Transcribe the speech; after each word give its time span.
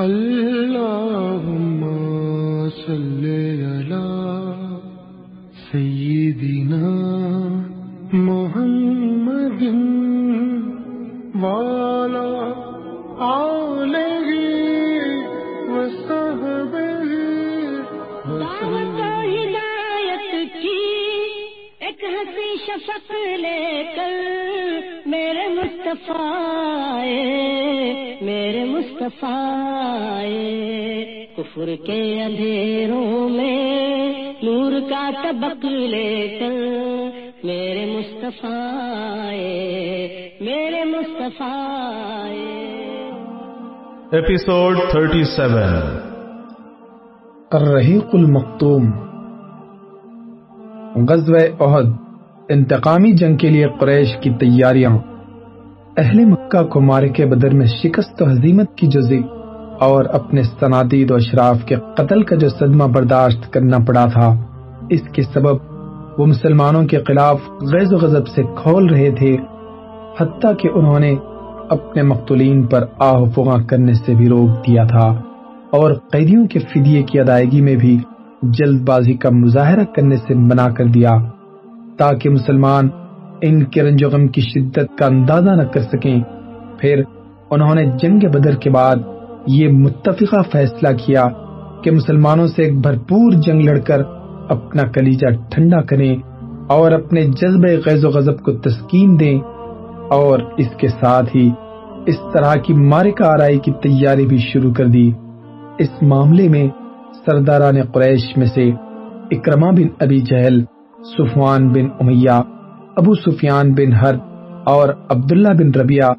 اللهم 0.00 1.80
صل 2.70 3.24
على 3.70 4.08
سيدنا 5.72 6.92
محمد 8.12 9.62
وعلى 11.42 12.30
آله 13.20 14.28
وصحبه 15.72 17.10
دعوت 18.24 18.62
و 18.62 18.74
ہدایت 19.32 20.32
کی 20.62 20.86
ایک 21.78 22.00
ہنسی 22.14 22.50
شفق 22.66 23.12
لے 23.44 23.82
کر 23.96 24.16
میرے 25.12 25.46
مصطفیٰ 25.60 26.60
میرے 28.50 28.64
مصطفیٰ۔ 28.64 30.24
کفر 31.36 31.66
کے 31.86 32.22
اندھیروں 32.22 33.28
میں 33.28 34.32
نور 34.42 34.72
کا 34.90 35.10
طبق 35.22 35.64
لے 35.64 36.38
کر 36.40 36.52
میرے 37.44 37.98
مصطفیٰ 37.98 39.30
میرے 40.40 40.84
مصطفیٰ۔ 40.84 42.30
Episode 44.14 44.78
37 44.94 45.98
الرحیق 47.50 48.08
المختوم 48.12 48.90
غزوہ 51.08 51.62
احد 51.62 51.84
انتقامی 52.48 53.12
جنگ 53.12 53.36
کے 53.36 53.48
لیے 53.48 53.66
قریش 53.80 54.08
کی 54.20 54.30
تیاریاں 54.30 55.09
اہل 56.00 56.24
مکہ 56.24 56.62
کو 56.62 56.80
مارکے 56.80 57.24
بدر 57.26 57.54
میں 57.54 57.66
شکست 57.66 58.22
و 58.22 58.26
حزیمت 58.26 58.74
کی 58.76 58.86
جو 58.86 59.00
ذکر 59.00 59.82
اور 59.82 60.04
اپنے 60.12 60.42
صنادید 60.42 61.10
و 61.10 61.14
اشراف 61.14 61.64
کے 61.64 61.76
قتل 61.96 62.22
کا 62.22 62.36
جو 62.36 62.48
صدمہ 62.48 62.84
برداشت 62.84 63.52
کرنا 63.52 63.78
پڑا 63.78 64.04
تھا، 64.04 64.28
اس 64.90 65.00
کے 65.12 65.22
سبب 65.22 65.56
وہ 66.18 66.26
مسلمانوں 66.26 66.82
کے 66.84 66.98
خلاف 66.98 67.48
غیظ 67.72 67.92
و 67.92 67.96
غضب 67.96 68.28
سے 68.28 68.42
کھول 68.56 68.86
رہے 68.86 69.10
تھے، 69.10 69.36
حتیٰ 70.20 70.52
کہ 70.60 70.68
انہوں 70.74 71.00
نے 71.00 71.14
اپنے 71.68 72.02
مقتولین 72.02 72.66
پر 72.66 72.84
آہ 72.98 73.24
فغاں 73.34 73.58
کرنے 73.64 73.94
سے 73.94 74.14
بھی 74.14 74.28
روک 74.28 74.66
دیا 74.66 74.84
تھا 74.84 75.08
اور 75.70 75.94
قیدیوں 76.12 76.46
کے 76.46 76.58
فدیے 76.70 77.02
کی 77.02 77.20
ادائیگی 77.20 77.60
میں 77.60 77.76
بھی 77.76 77.96
جلد 78.58 78.80
بازی 78.88 79.14
کا 79.14 79.30
مظاہرہ 79.30 79.84
کرنے 79.94 80.16
سے 80.16 80.34
منع 80.34 80.68
کر 80.68 80.86
دیا 80.86 81.16
تاکہ 81.98 82.30
مسلمان 82.30 82.88
ان 83.42 83.64
کے 83.64 83.82
رنج 83.82 84.04
و 84.04 84.08
غم 84.08 84.26
کی 84.28 84.40
شدت 84.40 84.98
کا 84.98 85.06
اندازہ 85.06 85.50
نہ 85.50 85.62
کر 85.62 85.80
سکیں۔ 85.80 86.20
پھر 86.78 87.02
انہوں 87.50 87.74
نے 87.74 87.84
جنگ 87.86 88.18
بدر 88.18 88.54
کے 88.54 88.70
بعد 88.70 88.96
یہ 89.46 89.68
متفقہ 89.68 90.42
فیصلہ 90.52 90.88
کیا 91.04 91.28
کہ 91.84 91.90
مسلمانوں 91.90 92.46
سے 92.46 92.62
ایک 92.62 92.78
بھرپور 92.78 93.32
جنگ 93.32 93.60
لڑ 93.60 93.78
کر 93.78 94.02
اپنا 94.48 94.82
کلیجہ 94.82 95.26
ٹھنڈا 95.50 95.82
کریں 95.82 96.16
اور 96.68 96.92
اپنے 96.92 97.22
جذبہ 97.22 97.68
غیظ 97.86 98.04
و 98.04 98.08
غضب 98.08 98.40
کو 98.40 98.52
تسکین 98.52 99.20
دیں 99.20 99.38
اور 100.10 100.38
اس 100.56 100.68
کے 100.76 100.88
ساتھ 100.88 101.36
ہی 101.36 101.50
اس 102.06 102.16
طرح 102.32 102.54
کی 102.54 102.74
مارکہ 102.74 103.22
آرائی 103.22 103.58
کی 103.58 103.72
تیاری 103.72 104.26
بھی 104.26 104.36
شروع 104.36 104.72
کر 104.72 104.86
دی۔ 104.86 105.10
اس 105.78 106.02
معاملے 106.02 106.48
میں 106.48 106.68
سرداران 107.26 107.82
قریش 107.82 108.36
میں 108.36 108.46
سے 108.46 108.70
اکرما 109.30 109.70
بن 109.70 109.88
ابی 110.00 110.20
جہل 110.20 110.60
سفوان 111.16 111.68
بن 111.68 111.86
امیہ 112.00 112.40
ابو 113.00 113.14
سفیان 113.14 113.72
بن 113.72 113.92
ہر 113.92 114.14
اور 114.64 114.88
عبداللہ 115.08 115.48
بن 115.48 115.70
ربیہ 115.80 116.10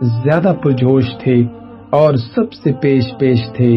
زیادہ 0.00 0.52
پرجوش 0.62 1.04
تھے 1.22 1.42
اور 1.90 2.14
سب 2.14 2.52
سے 2.52 2.72
پیش 2.72 3.04
پیش 3.18 3.38
تھے۔ 3.56 3.72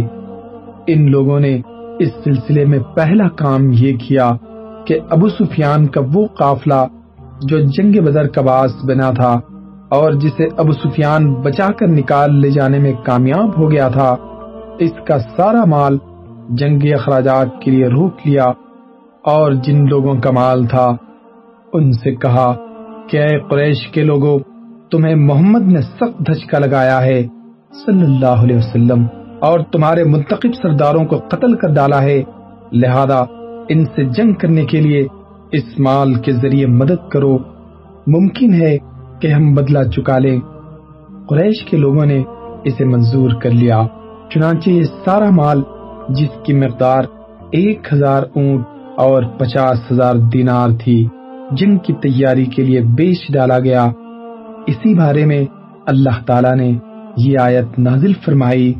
ان 0.87 1.11
لوگوں 1.11 1.39
نے 1.39 1.61
اس 1.99 2.09
سلسلے 2.23 2.65
میں 2.65 2.79
پہلا 2.79 3.27
کام 3.27 3.69
یہ 3.73 3.97
کیا 3.97 4.31
کہ 4.85 4.99
ابو 5.09 5.29
سفیان 5.29 5.87
کا 5.87 6.01
وہ 6.13 6.25
قافلہ 6.27 6.81
جو 7.41 7.59
جنگ 7.59 8.03
بدر 8.05 8.27
کا 8.27 8.41
باعث 8.41 8.85
بنا 8.85 9.11
تھا 9.11 9.39
اور 9.89 10.11
جسے 10.11 10.47
ابو 10.57 10.71
سفیان 10.71 11.33
بچا 11.33 11.67
کر 11.71 11.87
نکال 11.87 12.41
لے 12.41 12.49
جانے 12.49 12.79
میں 12.79 12.93
کامیاب 13.05 13.57
ہو 13.57 13.71
گیا 13.71 13.87
تھا، 13.87 14.15
اس 14.79 14.91
کا 15.07 15.19
سارا 15.19 15.65
مال 15.65 15.97
جنگی 16.49 16.93
اخراجات 16.93 17.61
کے 17.61 17.71
لیے 17.71 17.87
روک 17.87 18.13
لیا 18.25 18.45
اور 19.23 19.51
جن 19.51 19.85
لوگوں 19.89 20.15
کا 20.21 20.31
مال 20.31 20.65
تھا 20.65 20.87
ان 21.73 21.91
سے 21.93 22.15
کہا 22.15 22.55
کہ 23.09 23.17
اے 23.17 23.39
قریش 23.39 23.87
کے 23.87 24.03
لوگوں 24.03 24.39
تمہیں 24.91 25.15
محمد 25.15 25.61
نے 25.61 25.81
سخت 25.81 26.19
دھچکا 26.19 26.59
لگایا 26.59 27.01
ہے۔ 27.01 27.27
صلی 27.85 28.01
اللہ 28.01 28.43
علیہ 28.43 28.55
وسلم، 28.55 29.05
اور 29.39 29.59
تمہارے 29.59 30.03
منتخب 30.03 30.53
سرداروں 30.61 31.05
کو 31.05 31.17
قتل 31.17 31.55
کر 31.55 31.73
ڈالا 31.73 32.01
ہے۔ 32.01 32.23
لہذا 32.71 33.23
ان 33.69 33.85
سے 33.85 34.03
جنگ 34.03 34.33
کرنے 34.33 34.65
کے 34.65 34.81
لیے 34.81 35.07
اس 35.51 35.79
مال 35.79 36.13
کے 36.13 36.31
ذریعے 36.31 36.65
مدد 36.65 37.09
کرو۔ 37.09 37.37
ممکن 38.07 38.53
ہے 38.53 38.77
کہ 39.21 39.27
ہم 39.27 39.53
بدلہ 39.53 39.83
چکا 39.83 40.17
لیں۔ 40.17 40.39
قریش 41.29 41.65
کے 41.65 41.77
لوگوں 41.77 42.05
نے 42.05 42.23
اسے 42.63 42.85
منظور 42.85 43.31
کر 43.41 43.49
لیا۔ 43.49 43.83
چنانچہ 44.29 44.69
یہ 44.69 44.83
سارا 45.05 45.29
مال 45.29 45.61
جس 46.09 46.29
کی 46.45 46.53
مقدار 46.53 47.03
ایک 47.51 47.87
ہزار 47.93 48.23
اونٹ 48.35 48.65
اور 48.97 49.23
پچاس 49.37 49.91
ہزار 49.91 50.15
دینار 50.15 50.69
تھی۔ 50.83 51.07
جن 51.57 51.77
کی 51.77 51.93
تیاری 51.93 52.45
کے 52.45 52.63
لیے 52.63 52.81
بیچ 52.97 53.21
ڈالا 53.33 53.59
گیا۔ 53.59 53.83
اسی 54.67 54.93
بارے 54.93 55.25
میں 55.25 55.43
اللہ 55.85 56.23
تعالی 56.25 56.53
نے 56.55 56.71
یہ 57.17 57.39
آیت 57.39 57.79
نازل 57.79 58.13
فرمائی، 58.25 58.73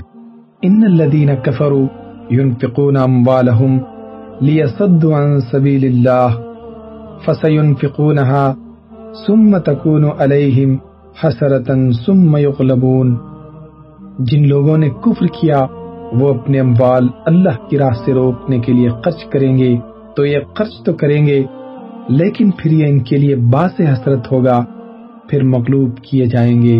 ان 0.61 0.83
الذين 0.83 1.29
كفروا 1.35 1.88
ينفقون 2.31 2.97
اموالهم 2.97 3.73
ليصدوا 4.41 5.17
عن 5.17 5.39
سبيل 5.51 5.83
الله 5.85 6.29
فسينفقونها 7.25 8.45
ثم 9.28 9.57
تكون 9.57 10.06
عليهم 10.06 10.78
حسرة 11.22 11.75
ثم 12.06 12.38
يغلبون 12.38 13.16
جن 14.19 14.47
لوگوں 14.47 14.78
نے 14.78 14.89
کفر 15.03 15.25
کیا، 15.39 15.59
وہ 16.13 16.33
اپنے 16.33 16.59
اموال 16.59 17.07
اللہ 17.25 17.59
کی 17.69 17.78
راہ 17.78 18.00
سے 18.06 18.13
روکنے 18.13 18.59
کے 18.59 18.73
لیے 18.73 18.89
خرچ 19.03 19.25
کریں 19.33 19.53
گے، 19.57 19.75
تو 20.16 20.25
یہ 20.25 20.39
خرچ 20.56 20.73
تو 20.85 20.94
کریں 20.94 21.22
گے 21.28 21.44
لیکن 22.09 22.52
پھر 22.52 22.72
یہ 22.72 22.86
ان 22.88 23.00
کے 23.00 23.18
لیے 23.18 23.36
باس 23.36 23.80
حسرت 23.80 24.31
ہوگا، 24.31 24.66
پھر 25.30 25.44
مغلوب 25.44 25.97
کیے 25.97 26.25
جائیں 26.25 26.62
گے۔ 26.62 26.80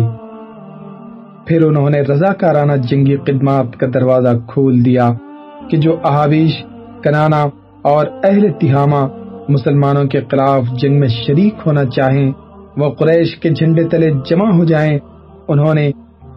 پھر 1.46 1.62
انہوں 1.62 1.90
نے 1.90 2.00
رضاکارانہ 2.00 2.72
جنگی 2.72 3.16
خدمات 3.16 3.76
کا 3.76 3.86
دروازہ 3.94 4.28
کھول 4.48 4.84
دیا 4.84 5.10
کہ 5.70 5.76
جو 5.76 5.96
احابیش 6.04 6.64
کنانا 7.02 7.48
اور 7.82 8.06
اہل 8.24 8.52
تہامہ 8.60 9.06
مسلمانوں 9.48 10.04
کے 10.04 10.20
خلاف 10.20 10.64
جنگ 10.82 10.98
میں 11.00 11.08
شریک 11.08 11.54
ہونا 11.66 11.84
چاہیں، 11.84 12.32
وہ 12.76 12.90
قریش 12.90 13.36
کے 13.36 13.50
جھنڈے 13.50 13.84
تلے 13.84 14.10
جمع 14.10 14.50
ہو 14.50 14.64
جائیں، 14.64 14.98
انہوں 15.48 15.74
نے 15.74 15.90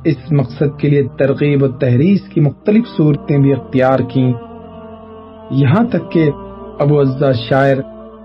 اس 0.05 0.31
مقصد 0.31 0.79
کے 0.79 0.89
لیے 0.89 1.07
ترغیب 1.19 1.63
و 1.63 1.67
تحریس 1.67 2.21
کی 2.21 2.41
مختلف 2.41 2.83
صورتیں 2.97 3.37
بھی 3.37 3.53
اختیار 3.53 3.99
کی 3.99 4.31
یہاں 5.51 5.83
تک 5.83 6.11
کہ 6.11 6.31
ابو 6.79 7.01
عزا 7.01 7.31
شاعر 7.31 7.77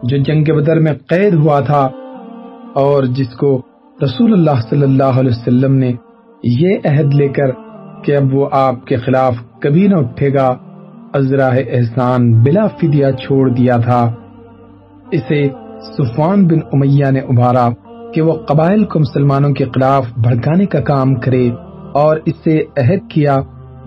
جو 0.02 0.16
جنگ 0.16 0.44
بدر 0.44 0.80
میں 0.80 0.92
قید 1.06 1.34
ہوا 1.34 1.60
تھا 1.60 1.88
اور 2.74 3.02
جس 3.02 3.28
کو 3.28 3.62
رسول 4.04 4.32
اللہ 4.32 4.60
صلی 4.70 4.82
اللہ 4.82 5.20
علیہ 5.20 5.30
وسلم 5.30 5.74
نے 5.74 5.92
یہ 6.44 6.78
عہد 6.84 7.14
لے 7.14 7.28
کر 7.28 7.50
کہ 8.04 8.16
اب 8.16 8.34
وہ 8.34 8.48
آپ 8.52 8.86
کے 8.86 8.96
خلاف 8.96 9.34
کبھی 9.60 9.86
نہ 9.86 9.96
اٹھے 9.96 10.34
گا 10.34 10.54
ازراہ 11.14 11.56
احسان 11.70 12.42
بلا 12.42 12.66
فدیہ 12.66 13.06
چھوڑ 13.10 13.48
دیا 13.50 13.76
تھا۔ 13.76 14.12
اسے 15.10 15.48
سفان 15.96 16.48
بن 16.48 16.58
امیہ 16.72 17.10
نے 17.10 17.20
ابھارا 17.20 17.68
کہ 18.14 18.22
وہ 18.22 18.32
قبائل 18.32 18.84
کو 18.84 18.98
مسلمانوں 18.98 19.50
کے 19.50 19.64
خلاف 19.64 20.06
بھڑکانے 20.16 20.66
کا 20.66 20.80
کام 20.80 21.14
کرے 21.14 21.50
اور 21.92 22.16
اس 22.24 22.34
سے 22.44 22.60
عہد 22.76 23.10
کیا 23.10 23.36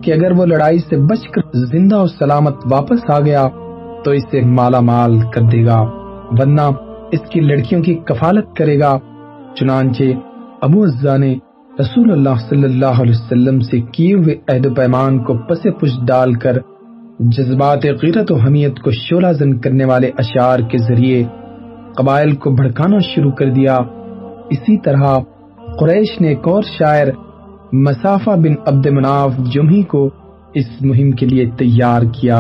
کہ 0.04 0.14
اگر 0.14 0.32
وہ 0.32 0.46
لڑائی 0.46 0.80
سے 0.80 0.98
بچ 0.98 1.28
کر 1.28 1.42
زندہ 1.54 1.96
و 1.96 2.08
سلامت 2.08 2.56
واپس 2.72 3.10
آ 3.10 3.20
گیا 3.20 3.48
تو 4.06 4.12
اسے 4.12 4.42
مالا 4.42 4.80
مال 4.80 5.20
کر 5.34 5.42
دے 5.42 5.66
گا۔ 5.66 6.05
ورنہ 6.32 6.62
اس 7.12 7.30
کی 7.30 7.40
لڑکیوں 7.40 7.84
کی 7.84 7.94
کفالت 7.94 8.56
کرے 8.56 8.80
گا۔ 8.80 8.98
چنانچہ 9.56 10.04
ابو 10.62 10.84
عزا 10.84 11.18
نے 11.18 11.36
رسول 11.80 12.12
اللہ 12.12 12.38
صلی 12.50 12.64
اللہ 12.64 13.02
علیہ 13.02 13.14
وسلم 13.16 13.60
سے 13.60 13.80
کیے 13.80 14.14
ہوئے 14.14 14.36
عہد 14.48 14.66
و 14.66 14.74
پیمان 14.74 15.24
کو 15.24 15.38
پس 15.38 15.64
پش 15.64 15.90
ڈال 16.08 16.34
کر 16.34 16.58
جذبات 17.20 17.86
غیرت 18.04 18.32
و 18.32 18.36
حمیت 18.36 18.80
کو 18.80 18.92
شعلہ 18.92 19.32
زن 19.32 19.58
کرنے 19.58 19.86
والے 19.86 20.12
اشعار 20.18 20.60
کے 20.60 20.78
ذریعے 20.78 21.24
قبائل 21.96 22.36
کو 22.36 22.50
بھڑکانا 22.50 22.98
شروع 23.00 23.32
کر 23.32 23.50
دیا۔ 23.50 23.78
اسی 24.50 24.78
طرح 24.78 25.20
قریش 25.80 26.22
نے 26.22 26.28
ایک 26.28 26.48
اور 26.48 26.64
شاعر 26.64 27.08
مسافہ 27.74 28.30
بن 28.30 28.54
عبد 28.66 28.88
مناف 28.88 29.38
جمہی 29.38 29.84
کو 29.84 30.10
اس 30.54 30.66
مہم 30.82 31.12
کے 31.12 31.26
لیے 31.26 31.46
تیار 31.58 32.02
کیا۔ 32.02 32.40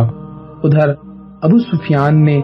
ادھر 0.63 0.89
ابو 1.41 1.57
سفیان 1.59 2.25
نے 2.25 2.41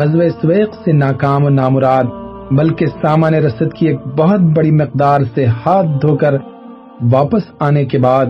غزوہ 0.00 0.28
سویق 0.42 0.74
سے 0.84 0.92
ناکام 0.92 1.44
و 1.44 1.48
نامراد، 1.48 2.04
بلکہ 2.50 2.86
سامان 2.86 3.34
رسد 3.34 3.72
کی 3.72 3.86
ایک 3.86 4.06
بہت 4.18 4.40
بڑی 4.40 4.70
مقدار 4.70 5.20
سے 5.34 5.46
ہاتھ 5.46 5.86
دھو 6.02 6.16
کر 6.16 6.34
واپس 7.12 7.42
آنے 7.60 7.84
کے 7.84 7.98
بعد 7.98 8.26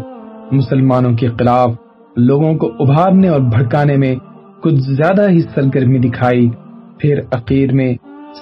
مسلمانوں 0.52 1.12
کے 1.12 1.28
خلاف 1.28 1.70
لوگوں 2.16 2.54
کو 2.54 2.70
ابھارنے 2.78 3.28
اور 3.28 3.40
بھڑکانے 3.40 3.96
میں 3.96 4.14
کچھ 4.62 4.74
زیادہ 4.74 5.30
ہی 5.30 5.40
سرگرمی 5.54 5.98
دکھائی۔ 5.98 6.50
پھر 6.98 7.20
اخیر 7.30 7.72
میں 7.72 7.94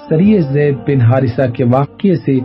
سری 0.09 0.41
زید 0.41 0.77
بن 0.87 1.01
حارثہ 1.01 1.51
کے 1.55 1.65
واقعے 1.65 2.15
سے 2.15 2.39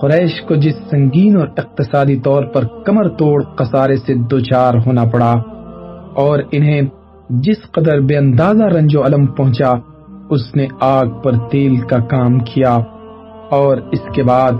قریش 0.00 0.40
کو 0.40 0.54
جس 0.54 0.74
سنگین 0.90 1.36
اور 1.36 1.48
اقتصادی 1.56 2.16
طور 2.16 2.44
پر 2.44 2.64
کمر 2.86 3.08
توڑ 3.08 3.42
قصارے 3.42 3.96
سے 3.96 4.14
دوچار 4.14 4.74
ہونا 4.86 5.04
پڑا 5.04 5.32
اور 6.14 6.38
انہیں 6.52 6.82
جس 7.30 7.70
قدر 7.72 8.00
بے 8.00 8.16
اندازہ 8.16 8.64
رنج 8.64 8.96
و 8.96 9.04
علم 9.04 9.26
پہنچا 9.26 9.72
اس 10.30 10.54
نے 10.56 10.66
آگ 10.80 11.06
پر 11.22 11.32
تیل 11.50 11.76
کا 11.76 11.98
کام 11.98 12.38
کیا 12.38 12.76
اور 13.50 13.76
اس 13.92 14.00
کے 14.14 14.22
بعد 14.22 14.52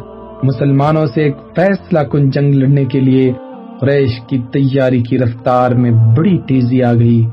مسلمانوں 0.43 1.07
سے 1.07 1.23
ایک 1.23 1.37
فیصلہ 1.57 1.99
کن 1.99 2.31
جنگ 2.31 2.55
لڑنے 2.55 2.85
کے 2.85 3.01
لیے 3.01 3.33
قریش 3.81 4.21
کی 4.27 4.39
تیاری 4.39 5.03
کی 5.03 5.19
رفتار 5.19 5.71
میں 5.71 5.91
بڑی 6.17 6.39
تیزی 6.39 6.83
آ 6.83 6.95
گئی۔ 6.95 7.27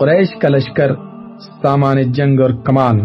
قریش 0.00 0.36
کا 0.36 0.48
لشکر 0.48 0.92
سامان 1.62 2.02
جنگ 2.02 2.40
اور 2.40 2.50
کمان 2.50 3.00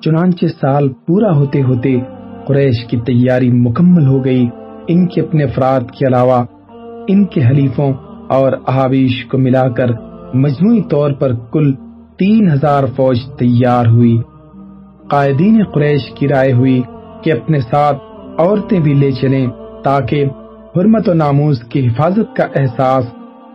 چنانچہ 0.00 0.46
سال 0.60 0.88
پورا 0.88 1.36
ہوتے 1.36 1.62
ہوتے 1.62 1.96
قریش 2.46 2.84
کی 2.84 2.96
تیاری 2.96 3.52
مکمل 3.52 4.06
ہو 4.06 4.24
گئی۔ 4.24 4.48
ان 4.88 5.06
کے 5.06 5.20
اپنے 5.20 5.44
افراد 5.44 5.80
کے 5.80 6.06
علاوہ 6.06 6.44
ان 7.08 7.24
کے 7.24 7.44
حلیفوں 7.44 7.92
اور 8.28 8.52
احابیش 8.66 9.24
کو 9.24 9.38
ملا 9.38 9.68
کر 9.68 9.86
مجموعی 10.34 10.82
طور 10.82 11.12
پر 11.12 11.32
کل 11.52 11.72
تین 12.18 12.50
ہزار 12.50 12.84
فوج 12.96 13.18
تیار 13.38 13.86
ہوئی۔ 13.86 14.18
قائدین 15.10 15.62
قریش 15.64 16.10
کی 16.14 16.28
رائے 16.28 16.52
ہوئی 16.52 16.82
کہ 17.22 17.32
اپنے 17.32 17.60
ساتھ 17.60 17.98
عورتیں 18.38 18.80
بھی 18.80 18.94
لے 18.94 19.12
چلیں 19.12 19.46
تاکہ 19.84 20.24
حرمت 20.76 21.08
و 21.08 21.14
ناموز 21.14 21.58
کی 21.60 21.86
حفاظت 21.86 22.36
کا 22.36 22.46
احساس 22.54 23.04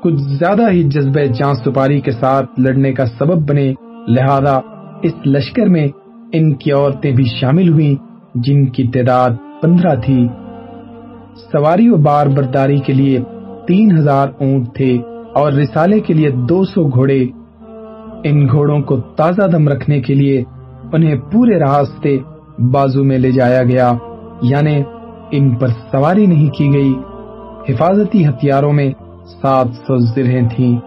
کچھ 0.03 0.21
زیادہ 0.21 0.69
ہی 0.71 0.83
جذبہ 0.83 1.25
جان 1.25 1.55
سپاری 1.55 1.99
کے 2.01 2.11
ساتھ 2.11 2.59
لڑنے 2.59 2.93
کا 2.93 3.05
سبب 3.05 3.49
بنے۔ 3.49 3.73
لہذا 4.07 4.59
اس 5.03 5.13
لشکر 5.25 5.65
میں 5.65 5.87
ان 6.33 6.53
کی 6.53 6.71
عورتیں 6.71 7.11
بھی 7.11 7.23
شامل 7.41 7.69
ہوئیں 7.69 7.95
جن 8.35 8.65
کی 8.65 8.87
تعداد 8.87 9.29
پندرہ 9.61 9.95
تھی۔ 9.95 10.27
سواری 11.51 11.89
و 11.89 11.97
بار 11.97 12.27
برداری 12.27 12.79
کے 12.79 12.93
لیے 12.93 13.19
تین 13.67 13.97
ہزار 13.97 14.27
اونٹ 14.39 14.73
تھے 14.75 14.97
اور 15.33 15.51
رسالے 15.51 15.99
کے 15.99 16.13
لیے 16.13 16.29
دو 16.49 16.63
سو 16.63 16.89
گھوڑے 16.89 17.25
ان 18.23 18.47
گھوڑوں 18.47 18.79
کو 18.79 18.97
تازہ 18.97 19.47
دم 19.47 19.68
رکھنے 19.68 20.01
کے 20.01 20.13
لیے 20.13 20.44
انہیں 20.94 21.15
پورے 21.31 21.59
راستے 21.59 22.18
بازو 22.71 23.03
میں 23.03 23.18
لے 23.18 23.31
جایا 23.31 23.63
گیا 23.63 23.94
یعنی 24.41 24.83
ان 25.31 25.56
پر 25.56 25.68
سواری 25.68 26.25
نہیں 26.25 26.50
کی 26.50 26.73
گئی۔ 26.73 26.94
حفاظتی 27.69 28.25
ہتھیاروں 28.25 28.73
میں 28.73 28.91
سات 29.41 29.68
سو 29.68 29.97
زرہیں 29.97 30.50
تھیں۔ 30.56 30.77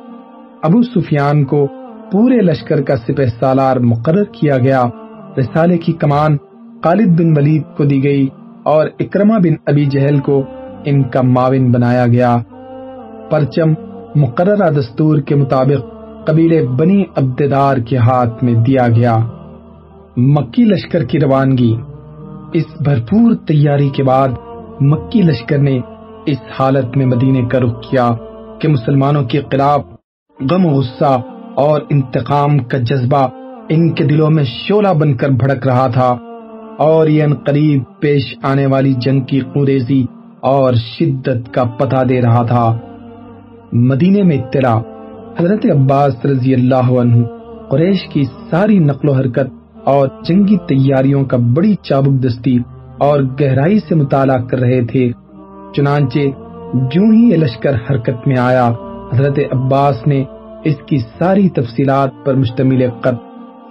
ابو 0.63 0.83
سفیان 0.83 1.45
کو 1.45 1.67
پورے 2.13 2.37
لشکر 2.37 2.83
کا 2.83 2.97
سپہ 2.97 3.23
سالار 3.41 3.77
مقرر 3.77 4.25
کیا 4.25 4.59
گیا۔ 4.59 4.85
رسالے 5.39 5.79
کی 5.79 5.93
کمان 5.93 6.37
خالد 6.85 7.21
بن 7.21 7.37
ولید 7.37 7.63
کو 7.77 7.85
دی 7.85 8.05
گئی 8.05 8.29
اور 8.63 8.87
اکرما 9.01 9.39
بن 9.39 9.55
ابی 9.67 9.85
جہل 9.85 10.19
کو 10.19 10.43
ان 10.85 11.03
کا 11.03 11.23
معاون 11.23 11.73
بنایا 11.73 12.07
گیا۔ 12.07 12.39
پرچم 13.31 13.73
مقررہ 14.15 14.71
دستور 14.71 15.19
کے 15.19 15.35
مطابق 15.35 15.94
قبیلے 16.27 16.67
بنی 16.67 17.05
عبددار 17.17 17.77
کے 17.77 17.97
ہاتھ 17.97 18.45
میں 18.45 18.55
دیا 18.55 18.89
گیا 18.89 19.17
مکی 20.17 20.65
لشکر 20.65 21.05
کی 21.05 21.21
روانگی۔ 21.21 21.77
اس 22.53 22.65
بھرپور 22.85 23.35
تیاری 23.35 23.89
کے 23.89 24.03
بعد 24.03 24.29
مکی 24.81 25.23
لشکر 25.23 25.59
نے 25.59 25.81
اس 26.27 26.37
حالت 26.59 26.97
میں 26.97 27.07
مدینے 27.07 27.43
کا 27.43 27.59
رخ 27.59 27.91
کیا 27.91 28.11
کہ 28.61 28.69
مسلمانوں 28.69 29.25
کے 29.25 29.41
خلاف 29.53 29.81
غم 30.51 30.67
و 30.67 30.69
غصہ 30.69 31.21
اور 31.55 31.81
انتقام 31.91 32.59
کا 32.59 32.79
جذبہ 32.79 33.29
ان 33.69 33.93
کے 33.93 34.05
دلوں 34.05 34.31
میں 34.31 34.45
شولہ 34.45 34.89
بن 34.89 35.17
کر 35.17 35.29
بھڑک 35.29 35.67
رہا 35.67 35.87
تھا 35.87 36.17
اور 36.79 37.07
یہ 37.07 37.23
ان 37.23 37.35
قریب 37.35 37.83
پیش 38.01 38.35
آنے 38.43 38.67
والی 38.67 38.93
جنگ 38.93 39.21
کی 39.21 39.41
قریزی 39.41 40.05
اور 40.41 40.75
شدت 40.75 41.55
کا 41.55 41.65
پتہ 41.65 42.05
دے 42.05 42.23
رہا 42.23 42.43
تھا۔ 42.43 42.79
مدینے 43.73 44.23
میں 44.23 44.39
اطلاع 44.39 44.81
حضرت 45.41 45.67
عباس 45.67 46.27
رضی 46.27 46.55
اللہ 46.55 46.93
عنہ 47.01 47.27
قریش 47.71 48.09
کی 48.13 48.25
ساری 48.51 48.79
نقل 48.79 49.09
و 49.09 49.13
حرکت 49.13 49.47
اور 49.85 50.09
جنگی 50.29 50.57
تیاریوں 50.57 51.25
کا 51.25 51.37
بڑی 51.37 51.75
چابک 51.75 52.25
دستی 52.25 52.59
اور 52.99 53.21
گہرائی 53.21 53.79
سے 53.89 53.95
مطالعہ 53.95 54.39
کر 54.39 54.59
رہے 54.59 54.87
تھے۔ 54.87 55.11
چنانچہ 55.77 56.19
جو 56.75 57.03
ہی 57.03 57.31
یہ 57.31 57.37
لشکر 57.37 57.75
حرکت 57.91 58.29
میں 58.29 58.39
آیا، 58.39 58.73
حضرت 59.13 59.39
عباس 59.53 60.07
نے 60.07 60.25
اس 60.65 60.77
کی 60.87 60.99
ساری 60.99 61.49
تفصیلات 61.49 62.11
پر 62.25 62.35
مشتمل 62.35 62.91
قد 63.01 63.15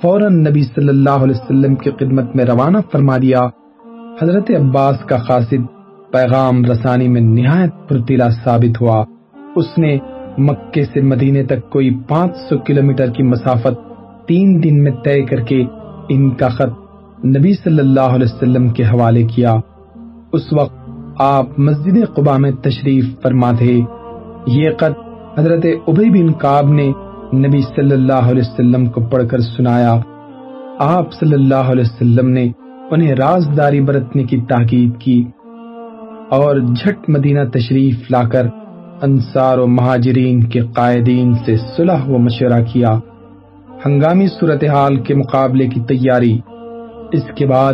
فوراً 0.02 0.34
نبی 0.34 0.64
صلی 0.64 0.90
اللہ 0.90 1.10
علیہ 1.10 1.44
وسلم 1.44 1.76
کی 1.76 1.92
خدمت 1.92 2.36
میں 2.36 2.46
روانہ 2.46 2.78
فرما 2.92 3.18
دیا۔ 3.18 3.42
حضرت 4.22 4.52
عباس 4.60 5.00
کا 5.00 5.18
قاصد 5.18 5.66
پیغام 6.12 6.66
رسانی 6.66 7.08
میں 7.08 7.22
نہایت 7.22 7.90
پرتیلا 7.90 8.30
ثابت 8.30 8.82
ہوا۔ 8.82 9.06
اس 9.56 9.78
نے 9.78 9.98
مکے 10.38 10.86
سے 10.86 11.02
مدینے 11.02 11.44
تک 11.44 11.70
کوئی 11.70 11.90
پانچ 12.08 12.32
سو 12.50 12.58
کلومیٹر 12.58 13.10
کی 13.10 13.24
مسافت 13.24 13.74
تین 14.28 14.64
دن 14.64 14.84
میں 14.84 14.92
طے 15.04 15.22
کر 15.22 15.42
کے 15.42 15.64
ان 16.10 16.30
کا 16.30 16.50
خط 16.50 16.80
نبی 17.26 17.54
صلی 17.54 17.80
اللہ 17.80 18.00
علیہ 18.00 18.36
وسلم 18.36 18.70
کے 18.70 18.84
حوالے 18.84 19.24
کیا۔ 19.24 19.56
اس 20.34 20.54
وقت 20.54 20.90
آپ 21.20 21.60
مسجد 21.60 22.16
قبا 22.16 22.38
میں 22.38 22.52
تشریف 22.52 23.06
فرما 23.22 23.52
تھے۔ 23.52 23.82
یہ 24.48 24.70
خط 24.70 25.00
حضرت 25.40 25.66
ابئی 25.88 26.10
بن 26.10 26.34
کاب 26.34 26.70
نے 26.70 26.92
نبی 27.34 27.62
صلی 27.62 27.92
اللہ 27.92 28.30
علیہ 28.32 28.42
وسلم 28.42 28.86
کو 28.86 29.02
پڑھ 29.02 29.28
کر 29.28 29.40
سنایا۔ 29.40 30.00
آپ 30.80 31.14
صلی 31.14 31.34
اللہ 31.34 31.56
علیہ 31.56 31.84
وسلم 31.84 32.30
نے 32.30 32.52
انہیں 32.92 33.16
رازداری 33.16 33.82
برتنے 33.82 34.24
کی 34.24 34.38
تاکید 34.38 34.98
کی 35.00 35.24
اور 36.30 36.56
جھٹ 36.56 37.10
مدینہ 37.10 37.50
تشریف 37.50 38.12
لا 38.12 38.24
کر 38.24 38.48
انصار 39.04 39.58
و 39.58 39.68
مہاجرین 39.68 40.44
کے 40.44 40.60
قائدین 40.60 41.34
سے 41.46 41.56
صلح 41.78 42.06
و 42.08 42.18
مشورہ 42.18 42.64
کیا۔ 42.74 43.00
ہنگامی 43.86 44.28
صورتحال 44.28 44.96
کے 44.96 45.16
مقابلے 45.16 45.68
کی 45.68 45.80
تیاری۔ 45.80 46.40
اس 47.12 47.24
کے 47.36 47.46
بعد 47.46 47.74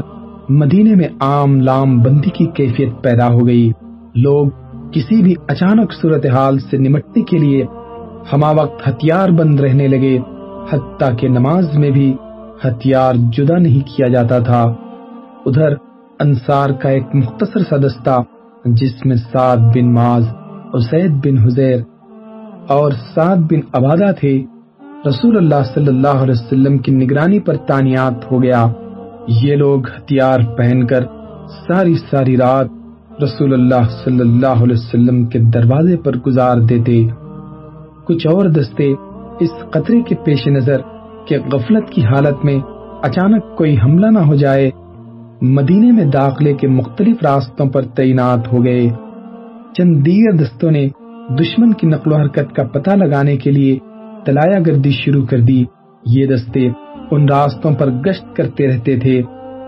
مدینے 0.49 0.95
میں 0.95 1.07
عام 1.19 1.61
لام 1.61 2.01
بندی 2.01 2.29
کی 2.29 2.45
کیفیت 2.45 3.03
پیدا 3.03 3.27
ہو 3.27 3.47
گئی۔ 3.47 3.71
لوگ 4.15 4.47
کسی 4.91 5.21
بھی 5.21 5.33
اچانک 5.47 5.93
صورتحال 6.01 6.59
سے 6.59 6.77
نمٹنے 6.77 7.23
کے 7.23 7.37
لیے 7.37 7.65
ہما 8.33 8.51
وقت 8.51 8.87
ہتھیار 8.87 9.29
بند 9.29 9.59
رہنے 9.59 9.87
لگے، 9.87 10.19
حتیٰ 10.71 11.17
کہ 11.17 11.27
نماز 11.27 11.77
میں 11.77 11.89
بھی 11.89 12.15
ہتھیار 12.65 13.13
جدا 13.15 13.57
نہیں 13.57 13.87
کیا 13.95 14.07
جاتا 14.07 14.39
تھا۔ 14.39 14.73
ادھر 15.45 15.73
انصار 16.19 16.69
کا 16.69 16.89
ایک 16.89 17.03
مختصر 17.13 17.59
سا 17.59 17.77
دستہ 17.77 18.21
جس 18.65 19.05
میں 19.05 19.15
سعد 19.15 19.57
بن 19.57 19.93
ماز 19.93 20.27
اسید 20.73 21.11
بن 21.11 21.37
حزیر 21.37 21.79
اور 22.67 22.91
سعد 23.15 23.35
بن 23.35 23.59
عبادہ 23.73 24.11
تھے، 24.19 24.43
رسول 25.07 25.37
اللہ 25.37 25.63
صلی 25.73 25.87
اللہ 25.87 26.07
علیہ 26.07 26.35
وسلم 26.37 26.77
کی 26.77 26.91
نگرانی 26.91 27.39
پر 27.39 27.55
تانیات 27.55 28.31
ہو 28.31 28.43
گیا۔ 28.43 28.67
یہ 29.27 29.55
لوگ 29.55 29.87
ہتھیار 29.87 30.39
پہن 30.57 30.87
کر 30.87 31.03
ساری 31.67 31.93
ساری 31.93 32.37
رات 32.37 32.67
رسول 33.23 33.53
اللہ 33.53 33.89
صلی 34.03 34.19
اللہ 34.19 34.63
علیہ 34.63 34.75
وسلم 34.77 35.25
کے 35.25 35.39
دروازے 35.39 35.97
پر 35.97 36.17
گزار 36.17 36.57
دیتے۔ 36.57 37.07
کچھ 38.05 38.27
اور 38.27 38.45
دستے 38.45 38.93
اس 39.39 39.51
قطرے 39.71 40.01
کے 40.01 40.15
پیش 40.15 40.47
نظر 40.47 40.81
کہ 41.25 41.37
غفلت 41.51 41.89
کی 41.89 42.01
حالت 42.01 42.45
میں 42.45 42.59
اچانک 43.01 43.57
کوئی 43.57 43.75
حملہ 43.83 44.07
نہ 44.07 44.19
ہو 44.19 44.35
جائے، 44.35 44.71
مدینے 45.41 45.91
میں 45.91 46.05
داخلے 46.05 46.53
کے 46.53 46.67
مختلف 46.67 47.17
راستوں 47.23 47.65
پر 47.65 47.81
تعینات 47.81 48.53
ہو 48.53 48.65
گئے۔ 48.65 48.89
چند 49.77 50.05
دیگر 50.05 50.31
دستوں 50.31 50.71
نے 50.71 50.87
دشمن 51.39 51.73
کی 51.73 51.87
نقل 51.87 52.11
و 52.11 52.15
حرکت 52.15 52.55
کا 52.55 52.63
پتہ 52.63 52.89
لگانے 52.89 53.37
کے 53.37 53.51
لیے 53.51 53.77
تلایا 54.25 54.59
گردی 54.59 54.91
شروع 54.91 55.25
کر 55.25 55.39
دی۔ 55.39 55.63
یہ 56.05 56.25
دستے 56.25 56.67
ان 57.11 57.29
راستوں 57.29 57.71
پر 57.71 57.89
گشت 57.91 58.35
کرتے 58.35 58.67
رہتے 58.67 58.99
تھے 58.99 59.21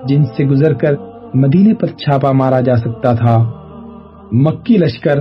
جن 0.08 0.24
سے 0.24 0.46
گزر 0.46 0.74
کر 0.74 0.94
مدینے 1.34 1.74
پر 1.74 1.88
چھاپا 1.88 2.32
مارا 2.32 2.60
جا 2.60 2.76
سکتا 2.76 3.14
تھا۔ 3.14 3.52
مکی 4.32 4.78
لشکر 4.78 5.20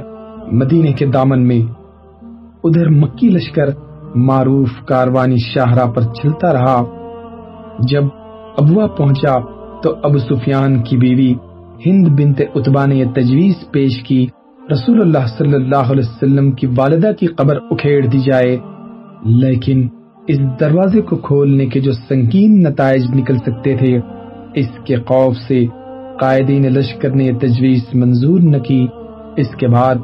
مدینے 0.52 0.92
کے 0.92 1.06
دامن 1.06 1.48
میں۔ 1.48 1.60
ادھر 2.64 2.88
مکی 2.88 3.28
لشکر 3.28 3.68
معروف 4.14 4.68
کاروانی 4.88 5.36
شاہراہ 5.36 5.90
پر 5.90 6.02
چلتا 6.02 6.52
رہا۔ 6.52 6.84
جب 7.90 8.04
ابوا 8.58 8.86
پہنچا 8.86 9.34
تو 9.82 9.94
ابو 10.02 10.18
سفیان 10.18 10.82
کی 10.82 10.96
بیوی 10.96 11.34
ہند 11.86 12.08
بنت 12.08 12.40
اتبا 12.54 12.86
نے 12.86 12.94
یہ 12.96 13.04
تجویز 13.14 13.54
پیش 13.70 14.02
کی۔ 14.02 14.26
رسول 14.72 15.00
اللہ 15.00 15.26
صلی 15.38 15.54
اللہ 15.54 15.76
علیہ 15.76 16.02
وسلم 16.06 16.52
کی 16.52 16.66
والدہ 16.76 17.12
کی 17.18 17.26
قبر 17.26 17.56
اکھیڑ 17.70 18.06
دی 18.06 18.18
جائے۔ 18.18 18.58
لیکن 19.24 19.88
اس 20.28 20.38
دروازے 20.60 21.00
کو 21.00 21.16
کھولنے 21.16 21.66
کے 21.66 21.80
جو 21.80 21.92
سنگین 21.92 22.62
نتائج 22.62 23.02
نکل 23.14 23.36
سکتے 23.36 23.76
تھے، 23.76 24.00
اس 24.54 24.68
کے 24.84 24.96
خوف 24.96 25.36
سے 25.36 25.66
قائدین 26.20 26.62
لشکر 26.62 27.10
نے 27.10 27.32
تجویز 27.32 27.80
منظور 27.94 28.40
نہ 28.40 28.56
کی۔ 28.56 28.86
اس 29.36 29.54
کے 29.56 29.68
بعد 29.68 29.94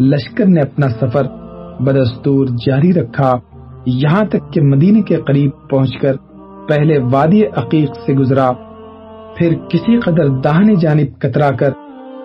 لشکر 0.00 0.46
نے 0.46 0.60
اپنا 0.60 0.88
سفر 0.88 1.22
بدستور 1.82 2.46
جاری 2.66 2.92
رکھا۔ 2.92 3.38
یہاں 3.86 4.24
تک 4.24 4.52
کہ 4.52 4.60
مدینے 4.62 5.02
کے 5.02 5.16
قریب 5.16 5.50
پہنچ 5.70 5.98
کر 6.00 6.16
پہلے 6.68 6.98
وادی 6.98 7.46
عقیق 7.56 7.90
سے 8.06 8.12
گزرا۔ 8.12 8.50
پھر 9.36 9.54
کسی 9.68 10.00
قدر 10.00 10.28
داہنے 10.28 10.74
جانب 10.74 11.20
کترا 11.20 11.50
کر 11.50 11.70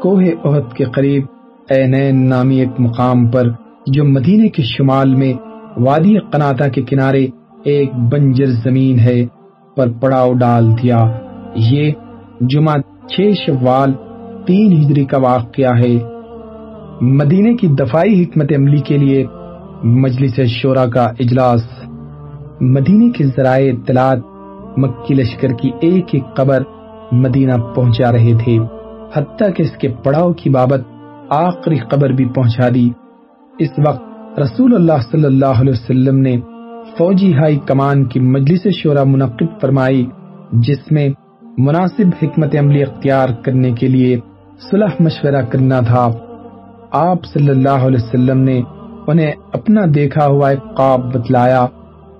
کوہ 0.01 0.23
عہد 0.43 0.73
کے 0.73 0.85
قریب 0.85 1.23
اینین 1.69 2.29
نامی 2.29 2.59
ایک 2.59 2.79
مقام 2.79 3.27
پر 3.27 3.43
جو 3.87 4.03
مدینے 4.03 4.49
کے 4.49 4.63
شمال 4.63 5.15
میں 5.15 5.33
وادی 5.77 6.19
قناتا 6.19 6.67
کے 6.67 6.81
کنارے 6.81 7.27
ایک 7.63 7.95
بنجر 7.95 8.45
زمین 8.45 8.99
ہے، 8.99 9.25
پر 9.75 9.87
پڑاؤ 10.01 10.33
ڈال 10.33 10.71
دیا۔ 10.71 11.11
یہ 11.55 11.91
جمعہ 12.41 12.75
چھ 13.09 13.31
شوال 13.45 13.93
تین 14.45 14.71
ہجری 14.71 15.05
کا 15.05 15.17
واقعہ 15.17 15.77
ہے۔ 15.77 15.99
مدینے 17.01 17.53
کی 17.53 17.67
دفاعی 17.67 18.23
حکمت 18.23 18.53
عملی 18.55 18.77
کے 18.77 18.97
لیے 18.97 19.25
مجلس 19.83 20.39
شورا 20.47 20.85
کا 20.85 21.05
اجلاس۔ 21.19 21.63
مدینے 22.61 23.09
کے 23.09 23.23
ذرائع 23.23 23.73
اطلاعات 23.73 24.17
مکی 24.77 25.13
لشکر 25.13 25.47
کی 25.47 25.71
ایک 25.81 26.05
ایک 26.11 26.23
قبر 26.35 26.63
مدینہ 27.11 27.53
پہنچا 27.75 28.11
رہے 28.11 28.33
تھے، 28.43 28.57
حتیٰ 29.13 29.47
کہ 29.55 29.61
اس 29.61 29.71
کے 29.71 29.87
پڑاؤ 30.03 30.33
کی 30.33 30.49
بابت 30.49 30.81
آخری 31.29 31.77
قبر 31.77 32.09
بھی 32.09 32.25
پہنچا 32.25 32.69
دی۔ 32.73 32.89
اس 33.59 33.69
وقت 33.85 34.03
رسول 34.39 34.75
اللہ 34.75 35.01
صلی 35.11 35.25
اللہ 35.25 35.45
علیہ 35.45 35.73
وسلم 35.73 36.17
نے 36.17 36.37
فوجی 36.97 37.33
ہائی 37.33 37.59
کمان 37.65 38.05
کی 38.05 38.19
مجلس 38.19 38.67
شورا 38.83 39.03
منعقد 39.03 39.61
فرمائی، 39.61 40.05
جس 40.51 40.91
میں 40.91 41.09
مناسب 41.57 42.05
حکمت 42.23 42.55
عملی 42.59 42.83
اختیار 42.83 43.29
کرنے 43.43 43.71
کے 43.71 43.87
لیے 43.87 44.19
صلح 44.71 44.89
مشورہ 44.99 45.41
کرنا 45.41 45.79
تھا۔ 45.79 46.11
آپ 46.91 47.25
صلی 47.25 47.49
اللہ 47.49 47.85
علیہ 47.85 48.03
وسلم 48.03 48.37
نے 48.37 48.61
انہیں 49.07 49.31
اپنا 49.53 49.81
دیکھا 49.95 50.27
ہوا 50.27 50.49
ایک 50.49 50.77
خواب 50.77 51.13
بتلایا۔ 51.13 51.65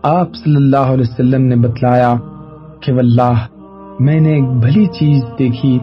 آپ 0.04 0.36
صلی 0.36 0.56
اللہ 0.56 0.78
علیہ 0.78 1.06
وسلم 1.10 1.42
نے 1.42 1.56
بتلایا 1.56 2.14
کہ 2.80 2.94
واللہ، 2.94 3.34
میں 4.00 4.20
نے 4.20 4.34
ایک 4.34 4.44
بھلی 4.44 4.86
چیز 4.86 5.24
دیکھی، 5.40 5.80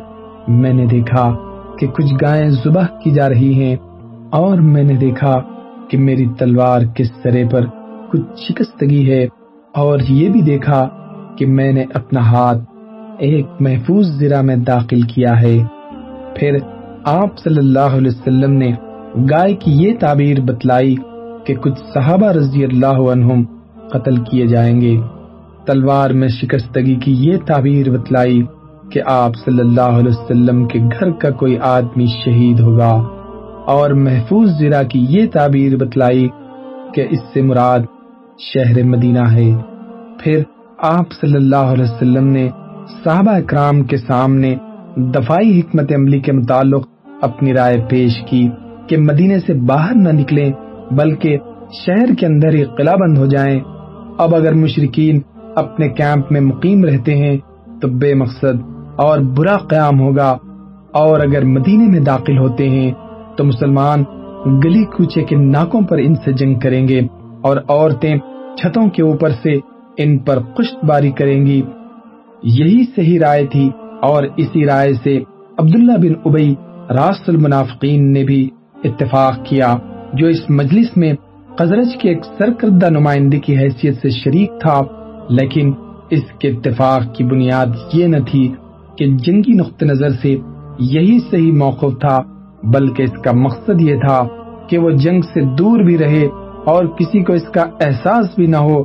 میں 0.49 0.73
نے 0.73 0.87
دیکھا۔ 0.87 1.54
کہ 1.79 1.87
کچھ 1.87 2.13
گائیں 2.23 2.49
ذبح 2.65 2.87
کی 3.03 3.11
جا 3.11 3.29
رہی 3.29 3.53
ہیں، 3.55 3.77
اور 4.33 4.59
میں 4.65 4.83
نے 4.83 4.95
دیکھا 4.97 5.35
کہ 5.91 5.99
میری 5.99 6.27
تلوار 6.39 6.83
کے 6.97 7.05
سرے 7.05 7.45
پر 7.53 7.67
کچھ 8.13 8.41
شکستگی 8.41 9.11
ہے، 9.11 9.25
اور 9.75 9.99
یہ 10.11 10.29
بھی 10.29 10.43
دیکھا 10.43 10.87
کہ 11.39 11.47
میں 11.49 11.73
نے 11.73 11.85
اپنا 11.95 12.21
ہاتھ 12.31 12.63
ایک 13.21 13.47
محفوظ 13.61 14.11
زرہ 14.19 14.41
میں 14.43 14.57
داخل 14.67 15.03
کیا 15.09 15.41
ہے۔ 15.41 15.57
پھر 16.37 16.57
آپ 17.11 17.39
صلی 17.39 17.59
اللہ 17.59 17.97
علیہ 17.99 18.11
وسلم 18.11 18.53
نے 18.53 18.71
گائے 19.31 19.55
کی 19.55 19.73
یہ 19.83 19.95
تعبیر 20.01 20.41
بتلائی 20.45 20.95
کہ 21.47 21.55
کچھ 21.55 21.81
صحابہ 21.95 22.31
رضی 22.33 22.65
اللہ 22.65 23.01
عنہم 23.13 23.45
قتل 23.93 24.17
کیے 24.25 24.47
جائیں 24.47 24.81
گے۔ 24.81 24.97
تلوار 25.67 26.11
میں 26.11 26.29
شکستگی 26.31 26.95
کی 26.95 27.13
یہ 27.21 27.37
تعبیر 27.47 27.91
بتلائی 27.91 28.43
کہ 28.95 29.01
آپ 29.07 29.31
صلی 29.45 29.61
اللہ 29.61 29.81
علیہ 29.81 30.09
وسلم 30.09 30.67
کے 30.67 30.79
گھر 30.79 31.11
کا 31.11 31.31
کوئی 31.31 31.59
آدمی 31.59 32.07
شہید 32.07 32.61
ہوگا 32.61 33.03
اور 33.67 33.91
محفوظ 33.91 34.51
زرا 34.59 34.83
کی 34.83 35.07
یہ 35.09 35.27
تعبیر 35.33 35.77
بتلائی 35.77 36.29
کہ 36.95 37.07
اس 37.11 37.19
سے 37.35 37.43
مراد 37.43 37.81
شہر 38.39 38.83
مدینہ 38.83 39.29
ہے۔ 39.33 39.53
پھر 40.19 40.43
آپ 40.79 41.13
صلی 41.21 41.35
اللہ 41.35 41.57
علیہ 41.57 41.85
وسلم 41.85 42.29
نے 42.29 42.49
صحابہ 43.05 43.31
اکرام 43.31 43.83
کے 43.83 43.97
سامنے 43.97 44.55
دفاعی 44.97 45.61
حکمت 45.61 45.93
عملی 45.93 46.21
کے 46.21 46.33
متعلق 46.33 46.87
اپنی 47.23 47.53
رائے 47.53 47.87
پیش 47.91 48.13
کی 48.31 48.49
کہ 48.87 48.97
مدینے 48.99 49.39
سے 49.41 49.55
باہر 49.55 49.95
نہ 49.95 50.09
نکلیں، 50.09 50.53
بلکہ 50.91 51.39
شہر 51.87 52.15
کے 52.15 52.27
اندر 52.27 52.55
ہی 52.55 52.65
قلعہ 52.65 52.97
بند 52.97 53.19
ہو 53.19 53.27
جائیں۔ 53.27 53.61
اب 54.19 54.35
اگر 54.35 54.55
مشرقین 54.55 55.21
اپنے 55.55 55.89
کیمپ 55.89 56.33
میں 56.33 56.41
مقیم 56.41 56.85
رہتے 56.85 57.17
ہیں 57.17 57.39
تو 57.81 57.89
بے 57.89 58.15
مقصد 58.15 58.74
اور 58.97 59.19
برا 59.19 59.57
قیام 59.57 60.01
ہوگا۔ 60.01 60.37
اور 60.93 61.21
اگر 61.21 61.45
مدینے 61.45 61.87
میں 61.87 62.01
داخل 62.01 62.39
ہوتے 62.39 62.69
ہیں، 62.69 62.93
تو 63.37 63.45
مسلمان 63.45 64.05
گلی 64.47 64.85
کوچے 64.85 65.23
کے 65.23 65.37
ناکوں 65.37 65.81
پر 65.81 65.99
ان 65.99 66.15
سے 66.15 66.33
جنگ 66.33 66.55
کریں 66.55 66.89
گے 66.89 67.01
اور 67.43 67.57
عورتیں 67.57 68.17
چھتوں 68.57 68.89
کے 68.89 69.03
اوپر 69.03 69.31
سے 69.31 69.59
ان 69.99 70.19
پر 70.19 70.39
کشت 70.39 70.85
باری 70.85 71.11
کریں 71.11 71.47
گی۔ 71.47 71.63
یہی 72.43 72.85
صحیح 72.97 73.19
رائے 73.21 73.47
تھی 73.47 73.71
اور 74.03 74.25
اسی 74.37 74.67
رائے 74.67 74.95
سے 74.95 75.19
عبداللہ 75.59 75.93
بن 75.93 76.13
ابئی 76.25 76.55
راست 76.91 77.29
المنافقین 77.29 78.13
نے 78.13 78.25
بھی 78.25 78.51
اتفاق 78.85 79.45
کیا، 79.45 79.77
جو 80.15 80.27
اس 80.27 80.51
مجلس 80.51 80.97
میں 80.97 81.13
قزرج 81.57 81.97
کے 81.97 82.09
ایک 82.09 82.25
سرکردہ 82.39 82.91
نمائندے 82.91 83.39
کی 83.39 83.57
حیثیت 83.57 83.97
سے 84.03 84.11
شریک 84.11 84.51
تھا، 84.61 84.81
لیکن 85.29 85.73
اس 86.11 86.23
کے 86.39 86.49
اتفاق 86.49 87.15
کی 87.15 87.25
بنیاد 87.25 87.67
یہ 87.93 88.07
نہ 88.07 88.17
تھی 88.31 88.53
کہ 88.99 89.07
جنگی 89.07 89.53
نقطہ 89.53 89.85
نظر 89.85 90.09
سے 90.09 90.37
یہی 90.79 91.19
صحیح 91.31 91.53
موقف 91.53 92.01
تھا، 92.01 92.21
بلکہ 92.63 93.03
اس 93.03 93.23
کا 93.25 93.33
مقصد 93.33 93.81
یہ 93.81 93.97
تھا 93.97 94.25
کہ 94.69 94.79
وہ 94.79 94.91
جنگ 94.91 95.21
سے 95.21 95.57
دور 95.57 95.79
بھی 95.79 95.99
رہے 95.99 96.27
اور 96.67 96.85
کسی 96.85 97.23
کو 97.23 97.33
اس 97.33 97.49
کا 97.55 97.63
احساس 97.63 98.27
بھی 98.37 98.47
نہ 98.47 98.57
ہو۔ 98.57 98.85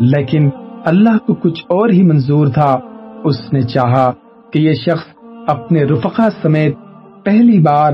لیکن 0.00 0.50
اللہ 0.84 1.26
کو 1.26 1.34
کچھ 1.34 1.64
اور 1.64 1.90
ہی 1.90 2.02
منظور 2.02 2.46
تھا۔ 2.46 2.78
اس 3.24 3.52
نے 3.52 3.62
چاہا 3.62 4.10
کہ 4.52 4.58
یہ 4.58 4.74
شخص 4.74 5.24
اپنے 5.46 5.84
رفقا 5.84 6.28
سمیت 6.42 6.74
پہلی 7.24 7.58
بار 7.58 7.92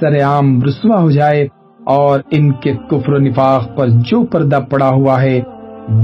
سر 0.00 0.22
عام 0.22 0.62
رسوا 0.62 1.00
ہو 1.00 1.10
جائے 1.10 1.46
اور 1.86 2.20
ان 2.30 2.52
کے 2.52 2.72
کفر 2.90 3.12
و 3.12 3.18
نفاق 3.18 3.76
پر 3.76 3.88
جو 3.88 4.26
پردہ 4.26 4.58
پڑا 4.70 4.88
ہوا 4.88 5.22
ہے، 5.22 5.40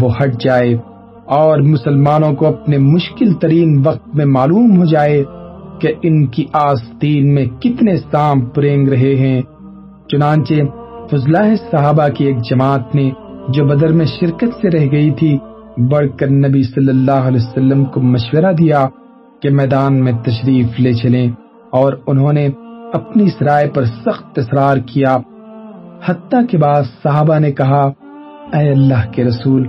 وہ 0.01 0.11
ہٹ 0.23 0.43
جائے۔ 0.43 0.75
اور 1.29 1.59
مسلمانوں 1.59 2.33
کو 2.33 2.47
اپنے 2.47 2.79
مشکل 2.79 3.33
ترین 3.33 3.83
وقت 3.85 4.15
میں 4.15 4.25
معلوم 4.25 4.79
ہو 4.79 4.85
جائے 4.85 5.25
کہ 5.81 5.93
ان 6.03 6.27
کی 6.27 6.45
آستین 6.53 7.35
میں 7.35 7.47
کتنے 7.47 7.97
سام 7.97 8.41
پرینگ 8.41 8.89
رہے 8.89 9.15
ہیں۔ 9.15 9.43
چنانچہ 10.09 10.55
فضلہ 11.11 11.55
صحابہ 11.71 12.09
کی 12.09 12.25
ایک 12.25 12.37
جماعت 12.51 12.95
نے 12.95 13.11
جو 13.49 13.65
بدر 13.65 13.93
میں 13.93 14.07
شرکت 14.07 14.55
سے 14.63 14.71
رہ 14.71 14.87
گئی 14.93 15.11
تھی، 15.11 15.39
بڑھ 15.91 16.07
کر 16.19 16.31
نبی 16.31 16.63
صلی 16.63 16.89
اللہ 16.89 17.27
علیہ 17.27 17.49
وسلم 17.49 17.85
کو 17.85 18.01
مشورہ 18.01 18.53
دیا 18.53 18.87
کہ 19.43 19.51
میدان 19.51 20.05
میں 20.05 20.13
تشریف 20.25 20.81
لے 20.81 20.93
چلیں 20.93 21.31
اور 21.71 21.93
انہوں 22.07 22.33
نے 22.33 22.49
اپنی 22.93 23.25
اس 23.25 23.43
رائے 23.43 23.69
پر 23.69 23.85
سخت 23.85 24.39
اصرار 24.39 24.77
کیا۔ 24.77 25.17
حتیٰ 26.05 26.41
کے 26.51 26.59
بعد 26.59 26.83
صحابہ 27.03 27.39
نے 27.39 27.53
کہا، 27.53 27.91
اے 28.53 28.71
اللہ 28.71 29.13
کے 29.13 29.25
رسول 29.25 29.67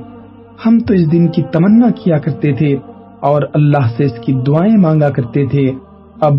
ہم 0.65 0.79
تو 0.79 0.93
اس 0.93 1.11
دن 1.11 1.27
کی 1.27 1.43
تمنا 1.43 1.89
کیا 1.89 2.17
کرتے 2.17 2.53
تھے 2.53 2.75
اور 3.19 3.41
اللہ 3.53 3.87
سے 3.97 4.05
اس 4.05 4.13
کی 4.25 4.33
دعائیں 4.47 4.77
مانگا 4.77 5.09
کرتے 5.09 5.45
تھے۔ 5.47 5.71
اب 6.21 6.33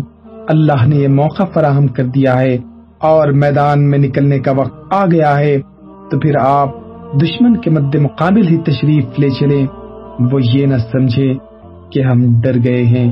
اللہ 0.47 0.87
نے 0.87 0.95
یہ 0.95 1.07
موقع 1.07 1.43
فراہم 1.43 1.87
کر 1.87 2.05
دیا 2.05 2.39
ہے 2.39 2.57
اور 2.99 3.27
میدان 3.27 3.89
میں 3.89 3.99
نکلنے 3.99 4.39
کا 4.39 4.51
وقت 4.51 4.93
آ 4.93 5.05
گیا 5.05 5.37
ہے، 5.37 5.57
تو 6.11 6.19
پھر 6.19 6.35
آپ 6.39 6.69
دشمن 7.21 7.57
کے 7.57 7.69
مد 7.69 7.95
مقابل 7.95 8.47
ہی 8.47 8.57
تشریف 8.57 9.19
لے 9.19 9.29
چلے 9.29 9.65
وہ 10.31 10.39
یہ 10.53 10.65
نہ 10.65 10.77
سمجھے 10.91 11.33
کہ 11.91 11.99
ہم 11.99 12.41
ڈر 12.41 12.57
گئے 12.63 12.83
ہیں۔ 12.83 13.11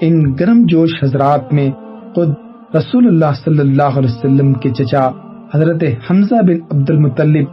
ان 0.00 0.34
گرم 0.40 0.62
جوش 0.64 0.90
حضرات 1.02 1.52
میں 1.52 1.70
خود 2.14 2.28
رسول 2.76 3.06
اللہ 3.06 3.32
صلی 3.44 3.58
اللہ 3.58 3.98
علیہ 3.98 4.16
وسلم 4.16 4.52
کے 4.54 4.70
چچا 4.70 5.08
حضرت 5.54 5.84
حمزہ 6.10 6.42
بن 6.42 6.76
عبد 6.76 6.90
المطلب 6.90 7.44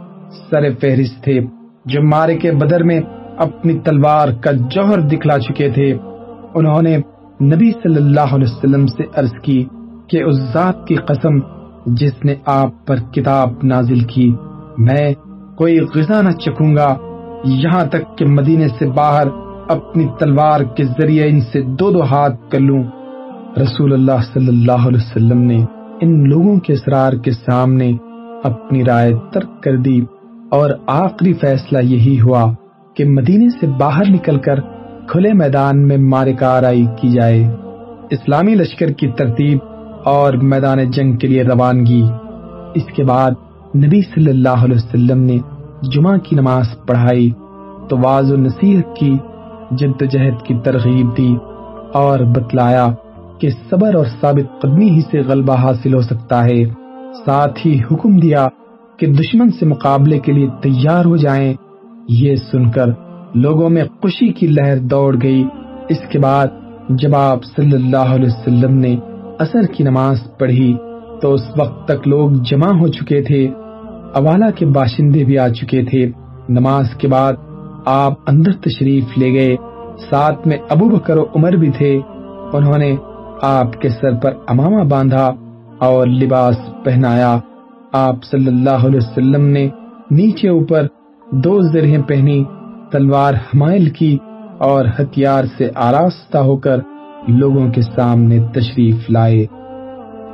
سر 0.50 0.70
فہرست 0.80 1.24
تھے۔ 1.24 1.40
جو 1.84 2.02
مارے 2.02 2.36
کے 2.36 2.52
بدر 2.52 2.84
میں 2.84 3.00
اپنی 3.38 3.78
تلوار 3.78 4.28
کا 4.28 4.50
جوہر 4.52 5.00
دکھلا 5.00 5.38
چکے 5.38 5.70
تھے، 5.70 5.96
انہوں 6.54 6.82
نے 6.82 6.96
نبی 7.42 7.72
صلی 7.72 7.96
اللہ 7.96 8.34
علیہ 8.34 8.54
وسلم 8.56 8.86
سے 8.86 9.02
عرض 9.16 9.32
کی 9.42 9.64
کہ 10.06 10.22
اس 10.22 10.36
ذات 10.52 10.86
کی 10.86 10.94
قسم 10.94 11.38
جس 11.86 12.24
نے 12.24 12.34
آپ 12.46 12.86
پر 12.86 12.96
کتاب 12.96 13.52
نازل 13.62 14.00
کی، 14.00 14.34
میں 14.78 15.14
کوئی 15.56 15.80
غذا 15.94 16.22
نہ 16.22 16.30
چکوں 16.30 16.76
گا۔ 16.76 16.96
یہاں 17.44 17.86
تک 17.86 18.18
کہ 18.18 18.24
مدینے 18.24 18.68
سے 18.68 18.86
باہر 18.86 19.26
اپنی 19.68 20.06
تلوار 20.18 20.60
کے 20.60 20.84
ذریعے 20.84 21.28
ان 21.28 21.40
سے 21.40 21.62
دو 21.62 21.90
دو 21.90 22.02
ہاتھ 22.02 22.50
کر 22.50 22.60
لوں۔ 22.60 22.84
رسول 23.62 23.92
اللہ 23.92 24.22
صلی 24.32 24.48
اللہ 24.48 24.88
علیہ 24.88 25.00
وسلم 25.00 25.38
نے 25.38 25.64
ان 26.00 26.28
لوگوں 26.28 26.56
کے 26.56 26.72
اسرار 26.72 27.12
کے 27.12 27.30
سامنے 27.30 27.92
اپنی 28.44 28.84
رائے 28.84 29.12
ترک 29.32 29.62
کر 29.62 29.76
دی۔ 29.76 30.00
اور 30.54 30.70
آخری 30.86 31.32
فیصلہ 31.32 31.78
یہی 31.78 32.20
ہوا 32.20 32.52
کہ 32.96 33.04
مدینے 33.04 33.50
سے 33.50 33.66
باہر 33.66 34.10
نکل 34.10 34.38
کر 34.38 34.60
کھلے 35.08 35.32
میدان 35.32 35.88
میں 35.88 35.96
مارکارائی 35.96 36.86
کی 37.00 37.08
جائے۔ 37.08 37.44
اسلامی 38.10 38.54
لشکر 38.54 38.90
کی 38.90 39.08
ترتیب 39.08 39.58
اور 40.04 40.32
میدان 40.32 40.90
جنگ 40.90 41.16
کے 41.16 41.26
لیے 41.26 41.42
روانگی۔ 41.42 42.02
اس 42.74 42.82
کے 42.96 43.04
بعد 43.04 43.30
نبی 43.76 44.00
صلی 44.00 44.30
اللہ 44.30 44.64
علیہ 44.64 44.76
وسلم 44.76 45.20
نے 45.20 45.38
جمعہ 45.82 46.18
کی 46.18 46.36
نماز 46.36 46.64
پڑھائی 46.86 47.30
تو 47.88 47.96
واض 48.02 48.32
و 48.32 48.36
نصیحت 48.36 48.96
کی 48.96 49.16
جد 49.70 50.02
جہد 50.10 50.42
کی 50.42 50.54
ترغیب 50.64 51.16
دی 51.16 51.36
اور 51.92 52.18
بتلایا 52.18 52.88
کہ 53.40 53.48
صبر 53.70 53.94
اور 53.94 54.06
ثابت 54.20 54.62
قدمی 54.62 54.90
ہی 54.90 55.00
سے 55.10 55.20
غلبہ 55.20 55.54
حاصل 55.54 55.94
ہو 55.94 56.00
سکتا 56.00 56.44
ہے۔ 56.44 56.64
ساتھ 57.24 57.66
ہی 57.66 57.80
حکم 57.90 58.16
دیا 58.16 58.48
کہ 59.06 59.12
دشمن 59.12 59.50
سے 59.50 59.66
مقابلے 59.66 60.18
کے 60.18 60.32
لیے 60.32 60.48
تیار 60.62 61.04
ہو 61.04 61.16
جائیں۔ 61.16 61.54
یہ 62.08 62.36
سن 62.36 62.70
کر 62.70 62.86
لوگوں 63.34 63.70
میں 63.70 63.84
خوشی 64.02 64.32
کی 64.32 64.46
لہر 64.46 64.78
دوڑ 64.78 65.16
گئی۔ 65.22 65.44
اس 65.88 65.98
کے 66.08 66.18
بعد 66.18 66.46
جب 66.88 67.16
آپ 67.16 67.44
صلی 67.44 67.72
اللہ 67.72 68.14
علیہ 68.14 68.26
وسلم 68.26 68.78
نے 68.78 68.96
اثر 69.38 69.62
کی 69.62 69.84
نماز 69.84 70.16
پڑھی 70.38 70.76
تو 71.20 71.34
اس 71.34 71.42
وقت 71.58 71.88
تک 71.88 72.08
لوگ 72.08 72.30
جمع 72.30 72.78
ہو 72.78 72.86
چکے 72.88 73.22
تھے۔ 73.22 73.48
اوالا 74.14 74.50
کے 74.50 74.66
باشندے 74.66 75.24
بھی 75.24 75.38
آ 75.38 75.48
چکے 75.48 75.84
تھے۔ 75.84 76.10
نماز 76.48 76.94
کے 76.98 77.08
بعد 77.08 77.32
آپ 77.86 78.12
اندر 78.26 78.52
تشریف 78.52 79.04
لے 79.18 79.32
گئے۔ 79.32 79.56
ساتھ 80.10 80.48
میں 80.48 80.58
ابو 80.68 80.88
بکر 80.88 81.16
و 81.16 81.24
عمر 81.34 81.52
بھی 81.52 81.70
تھے۔ 81.70 82.00
انہوں 82.52 82.78
نے 82.78 82.96
آپ 83.42 83.80
کے 83.80 83.88
سر 83.88 84.14
پر 84.14 84.30
امامہ 84.46 84.84
باندھا 84.84 85.30
اور 85.78 86.06
لباس 86.06 86.56
پہنایا۔ 86.84 87.38
آپ 87.96 88.24
صلی 88.24 88.46
اللہ 88.46 88.86
علیہ 88.86 89.00
وسلم 89.02 89.44
نے 89.46 89.68
نیچے 90.10 90.48
اوپر 90.48 90.86
دو 91.32 91.60
زرہیں 91.62 92.02
پہنی، 92.02 92.44
تلوار 92.92 93.34
حمائل 93.34 93.90
کی 93.90 94.18
اور 94.58 94.84
ہتھیار 94.98 95.44
سے 95.58 95.68
آراستہ 95.74 96.38
ہو 96.38 96.56
کر 96.56 96.78
لوگوں 97.28 97.70
کے 97.72 97.82
سامنے 97.82 98.38
تشریف 98.54 99.10
لائے۔ 99.10 99.46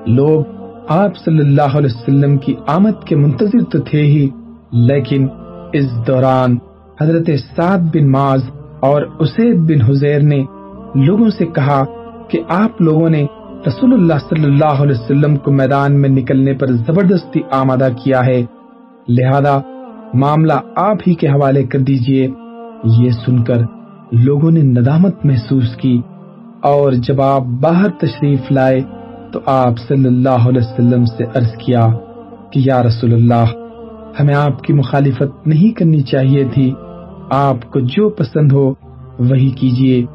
لوگ 0.07 0.45
آپ 0.89 1.17
صلی 1.17 1.39
اللہ 1.39 1.77
علیہ 1.77 1.95
وسلم 1.95 2.39
کی 2.39 2.55
آمد 2.67 3.05
کے 3.05 3.17
منتظر 3.17 3.65
تو 3.65 3.79
تھے 3.79 4.03
ہی، 4.03 4.29
لیکن 4.73 5.27
اس 5.73 5.87
دوران 6.07 6.57
حضرت 7.01 7.31
سعد 7.57 7.79
بن 7.79 8.11
معاذ 8.13 8.43
اور 8.81 9.03
اسید 9.19 9.59
بن 9.59 9.83
حزیر 9.83 10.21
نے 10.21 10.45
لوگوں 10.95 11.31
سے 11.31 11.47
کہا 11.47 11.85
کہ 12.29 12.41
آپ 12.49 12.83
لوگوں 12.83 13.11
نے 13.11 13.27
رسول 13.67 13.93
اللہ 13.93 14.15
صلی 14.29 14.45
اللہ 14.45 14.83
علیہ 14.83 15.01
وسلم 15.01 15.37
کو 15.37 15.53
میدان 15.53 16.01
میں 16.01 16.09
نکلنے 16.09 16.53
پر 16.55 16.67
زبردستی 16.67 17.41
آمادہ 17.51 17.89
کیا 18.05 18.27
ہے۔ 18.27 18.45
لہذا 19.09 19.59
معاملہ 20.15 20.53
آپ 20.77 20.97
ہی 21.07 21.15
کے 21.15 21.29
حوالے 21.29 21.63
کر 21.63 21.79
دیجیے۔ 21.79 22.29
یہ 22.85 23.11
سن 23.11 23.45
کر 23.45 23.59
لوگوں 24.13 24.51
نے 24.51 24.63
ندامت 24.63 25.25
محسوس 25.25 25.77
کی 25.77 26.01
اور 26.61 26.93
جب 26.93 27.21
آپ 27.21 27.41
باہر 27.41 27.89
تشریف 27.89 28.53
لائے 28.53 28.81
تو 29.33 29.41
آپ 29.47 29.79
صلی 29.89 30.07
اللہ 30.07 30.49
علیہ 30.49 30.61
وسلم 30.61 31.05
سے 31.05 31.25
عرض 31.35 31.53
کیا 31.53 31.89
کہ 32.53 32.61
یا 32.65 32.83
رسول 32.83 33.13
اللہ، 33.13 33.45
ہمیں 34.21 34.35
آپ 34.35 34.63
کی 34.63 34.73
مخالفت 34.73 35.47
نہیں 35.47 35.79
کرنی 35.79 36.01
چاہیے 36.01 36.45
تھی۔ 36.55 36.73
آپ 37.31 37.71
کو 37.73 37.81
جو 37.81 38.09
پسند 38.09 38.53
ہو 38.53 38.75
وہی 39.19 39.51
کیجیے۔ 39.51 40.07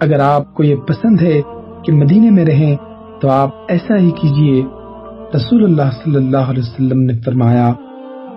اگر 0.00 0.20
آپ 0.20 0.54
کو 0.54 0.64
یہ 0.64 0.76
پسند 0.76 1.22
ہے 1.22 1.40
کہ 1.84 1.92
مدینے 1.92 2.30
میں 2.30 2.44
رہیں 2.44 2.76
تو 3.20 3.30
آپ 3.30 3.50
ایسا 3.68 3.96
ہی 3.96 4.10
کیجیے، 4.10 4.64
رسول 5.36 5.64
اللہ 5.64 5.90
صلی 6.04 6.16
اللہ 6.16 6.36
علیہ 6.36 6.62
وسلم 6.62 7.00
نے 7.00 7.12
فرمایا، 7.24 7.72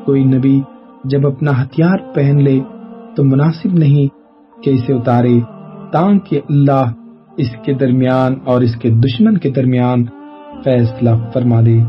کوئی 0.06 0.24
نبی 0.24 0.62
جب 1.04 1.28
اپنا 1.28 1.52
ہتھیار 1.64 1.98
پہن 2.16 2.44
لے 2.44 2.60
تو 3.16 3.24
مناسب 3.24 3.74
نہیں 3.74 4.08
کہ 4.64 4.70
اسے 4.70 4.94
اتارے، 4.94 5.40
تاکہ 5.92 6.42
اللہ 6.50 6.92
اس 7.38 7.48
کے 7.66 7.74
درمیان 7.74 8.36
اور 8.46 8.62
اس 8.62 8.76
کے 8.76 8.90
دشمن 8.90 9.38
کے 9.38 9.50
درمیان 9.50 10.06
فیصلہ 10.64 11.10
فرما 11.34 11.62
دے۔ 11.62 11.80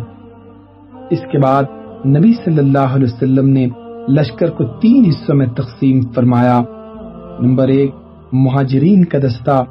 اس 1.10 1.20
کے 1.32 1.38
بعد 1.38 1.62
نبی 2.06 2.32
صلی 2.44 2.58
اللہ 2.58 2.94
علیہ 2.94 3.06
وسلم 3.14 3.48
نے 3.48 3.68
لشکر 4.08 4.50
کو 4.50 4.64
تین 4.64 5.04
حصوں 5.08 5.34
میں 5.34 5.46
تقسیم 5.46 6.00
فرمایا۔ 6.00 6.60
نمبر 7.40 7.68
ایک، 7.68 7.90
مہاجرین 8.32 9.04
کا 9.04 9.18
دستہ، 9.18 9.64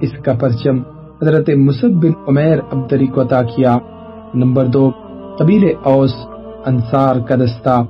اس 0.00 0.12
کا 0.24 0.32
پرچم۔ 0.40 0.97
حضرت 1.22 1.50
مصب 1.50 1.90
بن 1.90 2.10
عمیر 2.28 2.58
عبدری 2.72 3.06
کو 3.06 3.22
عطا 3.22 3.42
کیا۔ 3.42 3.76
نمبر 4.34 4.66
دو، 4.66 4.90
قبیل 5.38 5.72
اوس، 5.82 6.14
انصار 6.66 7.16
کا 7.16 7.34
دستہ۔ 7.34 7.84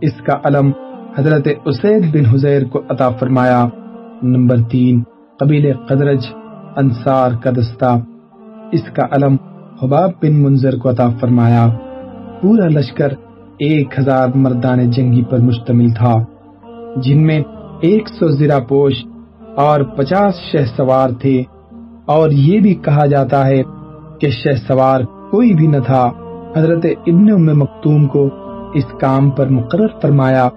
اس 0.00 0.12
کا 0.26 0.32
علم 0.44 0.70
حضرت 1.18 1.48
اسید 1.64 2.14
بن 2.14 2.26
حزیر 2.26 2.64
کو 2.64 2.82
عطا 2.88 3.10
فرمایا۔ 3.10 3.66
نمبر 4.22 4.56
تین، 4.70 5.02
قبیل 5.38 5.72
قدرج، 5.88 6.26
انصار 6.76 7.30
کا 7.42 7.50
دستہ۔ 7.50 7.98
اس 8.72 8.82
کا 8.82 9.06
علم 9.10 9.36
حباب 9.82 10.10
بن 10.22 10.42
منظر 10.42 10.78
کو 10.78 10.90
عطا 10.90 11.08
فرمایا۔ 11.20 11.68
پورا 12.40 12.68
لشکر 12.68 13.08
ایک 13.58 13.98
ہزار 13.98 14.28
مردان 14.34 14.90
جنگی 14.90 15.24
پر 15.24 15.38
مشتمل 15.38 15.90
تھا، 15.90 16.14
جن 16.96 17.26
میں 17.26 17.40
ایک 17.80 18.08
سو 18.08 18.28
زیرہ 18.28 18.60
پوش 18.60 18.92
اور 19.56 19.80
پچاس 19.80 20.34
شہ 20.52 20.76
سوار 20.76 21.10
تھے۔ 21.10 21.42
اور 22.06 22.30
یہ 22.30 22.60
بھی 22.60 22.74
کہا 22.74 23.06
جاتا 23.06 23.46
ہے 23.46 23.62
کہ 24.20 24.30
شہ 24.30 24.54
سوار 24.68 25.00
کوئی 25.30 25.54
بھی 25.54 25.66
نہ 25.66 25.76
تھا۔ 25.86 26.10
حضرت 26.56 26.86
ابن 27.06 27.30
ام 27.30 27.58
مکتوم 27.58 28.06
کو 28.06 28.28
اس 28.74 28.84
کام 29.00 29.30
پر 29.30 29.48
مقرر 29.48 29.86
فرمایا 30.02 30.48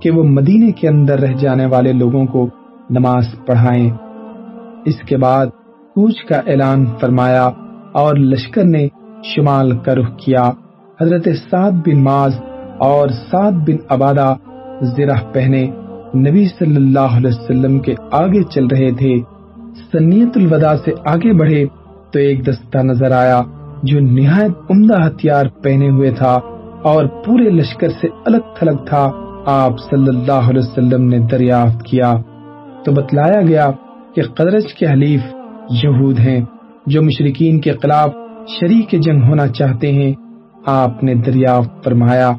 کہ 0.00 0.10
وہ 0.10 0.22
مدینے 0.22 0.72
کے 0.72 0.88
اندر 0.88 1.20
رہ 1.20 1.32
جانے 1.32 1.66
والے 1.66 1.92
لوگوں 1.92 2.26
کو 2.26 2.48
نماز 2.90 3.24
پڑھائیں۔ 3.46 3.90
اس 4.84 4.96
کے 5.08 5.16
بعد 5.16 5.46
کوچ 5.94 6.24
کا 6.24 6.40
اعلان 6.46 6.86
فرمایا 7.00 7.50
اور 7.92 8.16
لشکر 8.16 8.64
نے 8.64 8.88
شمال 9.24 9.78
کا 9.78 9.94
رخ 9.94 10.16
کیا۔ 10.16 10.50
حضرت 11.00 11.28
سعد 11.50 11.70
بن 11.70 12.04
ماز 12.04 12.40
اور 12.78 13.08
سعد 13.08 13.52
بن 13.52 13.76
عبادہ 13.88 14.34
زرہ 14.82 15.16
پہنے 15.32 15.66
نبی 16.14 16.46
صلی 16.58 16.76
اللہ 16.76 17.16
علیہ 17.16 17.30
وسلم 17.40 17.78
کے 17.78 17.94
آگے 18.12 18.42
چل 18.42 18.66
رہے 18.66 18.90
تھے۔ 18.92 19.37
سنیت 19.74 20.28
الوداع 20.34 20.76
سے 20.84 20.90
آگے 21.04 21.32
بڑھے 21.32 21.66
تو 22.12 22.18
ایک 22.18 22.46
دستہ 22.46 22.78
نظر 22.78 23.10
آیا 23.12 23.42
جو 23.82 24.00
نہایت 24.00 24.50
عمدہ 24.70 25.06
ہتھیار 25.06 25.46
پہنے 25.62 25.90
ہوئے 25.90 26.10
تھا 26.10 26.38
اور 26.82 27.04
پورے 27.04 27.50
لشکر 27.50 27.88
سے 27.88 28.08
الگ 28.26 28.54
تھلگ 28.58 28.76
تھا۔ 28.86 29.10
آپ 29.46 29.80
صلی 29.90 30.08
اللہ 30.08 30.32
علیہ 30.32 30.58
وسلم 30.58 31.04
نے 31.04 31.18
دریافت 31.18 31.82
کیا۔ 31.82 32.14
تو 32.84 32.92
بتلایا 32.92 33.42
گیا 33.42 33.70
کہ 34.14 34.22
قدرج 34.22 34.74
کے 34.74 34.86
حلیف 34.86 35.20
یہود 35.84 36.18
ہیں 36.18 36.40
جو 36.86 37.02
مشرقین 37.02 37.60
کے 37.60 37.72
خلاف 37.72 38.08
شریک 38.48 39.02
جنگ 39.02 39.22
ہونا 39.22 39.46
چاہتے 39.46 39.92
ہیں۔ 39.92 40.14
آپ 40.66 41.04
نے 41.04 41.14
دریافت 41.14 41.84
فرمایا، 41.84 42.32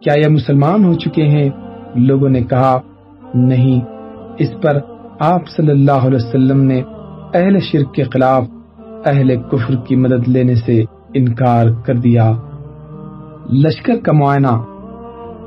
کیا 0.00 0.14
یہ 0.14 0.28
مسلمان 0.28 0.84
ہو 0.84 0.92
چکے 0.92 1.22
ہیں؟ 1.22 1.50
لوگوں 1.94 2.28
نے 2.28 2.42
کہا، 2.42 2.80
نہیں، 3.34 3.80
اس 4.38 4.48
پر 4.62 4.78
آپ 5.20 5.48
صلی 5.48 5.70
اللہ 5.70 5.92
علیہ 5.92 6.16
وسلم 6.16 6.60
نے 6.60 6.82
اہل 7.34 7.58
شرک 7.60 7.94
کے 7.94 8.02
خلاف 8.04 8.44
اہل 9.04 9.36
کفر 9.36 9.74
کی 9.86 9.96
مدد 9.96 10.28
لینے 10.28 10.54
سے 10.54 10.84
انکار 11.14 11.66
کر 11.86 11.94
دیا۔ 11.94 12.32
لشکر 13.52 13.96
کا 14.04 14.12
معائنہ۔ 14.12 14.62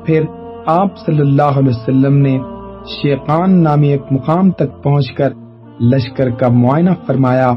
پھر 0.06 0.22
آپ 0.66 0.98
صلی 0.98 1.20
اللہ 1.20 1.42
علیہ 1.42 1.68
وسلم 1.68 2.16
نے 2.16 2.38
شیقان 2.86 3.62
نامی 3.62 3.88
ایک 3.88 4.02
مقام 4.10 4.50
تک 4.50 4.82
پہنچ 4.82 5.12
کر 5.12 5.32
لشکر 5.80 6.30
کا 6.30 6.48
معائنہ 6.48 6.90
فرمایا۔ 7.06 7.52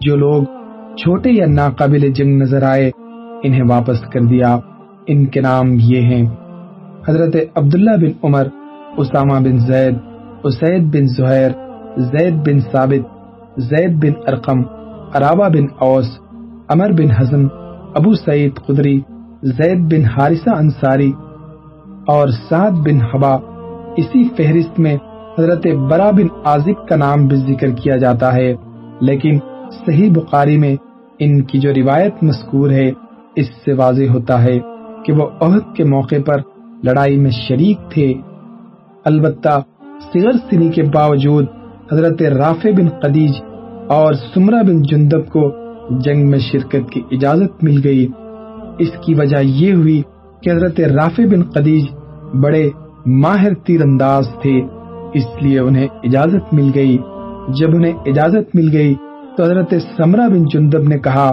جو 0.00 0.16
لوگ 0.16 0.42
چھوٹے 0.96 1.30
یا 1.30 1.46
ناقابل 1.46 2.12
جنگ 2.12 2.42
نظر 2.42 2.62
آئے، 2.62 2.90
انہیں 3.42 3.62
واپس 3.68 4.00
کر 4.00 4.20
دیا۔ 4.20 4.58
ان 5.06 5.26
کے 5.26 5.40
نام 5.40 5.66
یہ 5.80 6.00
ہیں 6.00 6.26
حضرت 7.08 7.36
عبداللہ 7.54 7.96
بن 7.96 8.10
عمر، 8.22 8.46
اسامہ 8.96 9.32
بن 9.32 9.58
زید 9.58 9.94
اسید 10.44 10.82
بن 10.94 11.06
زہیر، 11.06 11.50
زید 11.96 12.34
بن 12.46 12.60
ثابت، 12.72 13.04
زید 13.60 13.92
بن 14.02 14.12
ارقم، 14.26 14.60
عرابہ 15.14 15.48
بن 15.48 15.66
اوس، 15.78 16.18
عمر 16.68 16.92
بن 16.92 17.10
حزم، 17.10 17.46
ابو 17.94 18.14
سعید 18.14 18.54
قدری، 18.66 19.00
زید 19.42 19.80
بن 19.92 20.04
حارثہ 20.04 20.50
انصاری 20.50 21.12
اور 22.06 22.28
سعد 22.48 22.70
بن 22.70 22.98
حبا۔ 23.00 23.34
اسی 23.96 24.28
فہرست 24.36 24.80
میں 24.80 24.96
حضرت 25.38 25.66
برا 25.66 26.10
بن 26.10 26.26
عازب 26.44 26.88
کا 26.88 26.96
نام 26.96 27.26
بھی 27.26 27.36
ذکر 27.36 27.70
کیا 27.70 27.96
جاتا 27.96 28.34
ہے، 28.34 28.54
لیکن 29.00 29.38
صحیح 29.86 30.10
بخاری 30.10 30.58
میں 30.58 30.76
ان 31.18 31.42
کی 31.42 31.58
جو 31.58 31.74
روایت 31.74 32.22
مذکور 32.22 32.70
ہے، 32.70 32.90
اس 33.36 33.46
سے 33.64 33.72
واضح 33.72 34.12
ہوتا 34.14 34.42
ہے 34.42 34.58
کہ 35.04 35.12
وہ 35.12 35.28
عہد 35.40 35.74
کے 35.76 35.84
موقع 35.84 36.20
پر 36.26 36.40
لڑائی 36.82 37.18
میں 37.18 37.30
شریک 37.30 37.78
تھے۔ 37.90 38.14
البتہ 39.04 39.60
صغر 40.12 40.32
سنی 40.50 40.68
کے 40.68 40.82
باوجود 40.82 41.46
حضرت 41.92 42.22
رافع 42.22 42.70
بن 42.76 42.88
قدیج 42.88 43.32
اور 43.88 44.14
سمرہ 44.34 44.62
بن 44.62 44.82
جندب 44.82 45.28
کو 45.28 45.50
جنگ 45.90 46.30
میں 46.30 46.38
شرکت 46.38 46.90
کی 46.92 47.02
اجازت 47.10 47.64
مل 47.64 47.80
گئی۔ 47.84 48.06
اس 48.78 48.90
کی 49.06 49.14
وجہ 49.14 49.36
یہ 49.42 49.72
ہوئی 49.72 50.02
کہ 50.42 50.50
حضرت 50.50 50.80
رافع 50.80 51.22
بن 51.30 51.42
قدیج 51.42 51.84
بڑے 52.42 52.70
ماہر 53.06 53.54
تیر 53.54 53.82
انداز 53.82 54.24
تھے، 54.42 54.60
اس 55.14 55.26
لیے 55.40 55.58
انہیں 55.58 55.88
اجازت 56.02 56.54
مل 56.54 56.70
گئی۔ 56.74 56.98
جب 57.48 57.74
انہیں 57.74 57.92
اجازت 58.06 58.56
مل 58.56 58.68
گئی 58.72 58.94
تو 59.36 59.42
حضرت 59.42 59.74
سمرہ 59.96 60.28
بن 60.28 60.44
جندب 60.44 60.82
نے 60.88 60.98
کہا 60.98 61.30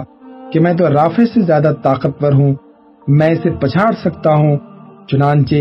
کہ 0.52 0.60
میں 0.60 0.74
تو 0.74 0.88
رافع 0.88 1.24
سے 1.34 1.40
زیادہ 1.40 1.72
طاقتور 1.82 2.32
ہوں، 2.32 2.54
میں 3.08 3.30
اسے 3.30 3.50
پچھاڑ 3.50 3.92
سکتا 4.04 4.34
ہوں، 4.34 4.56
چنانچہ 5.08 5.54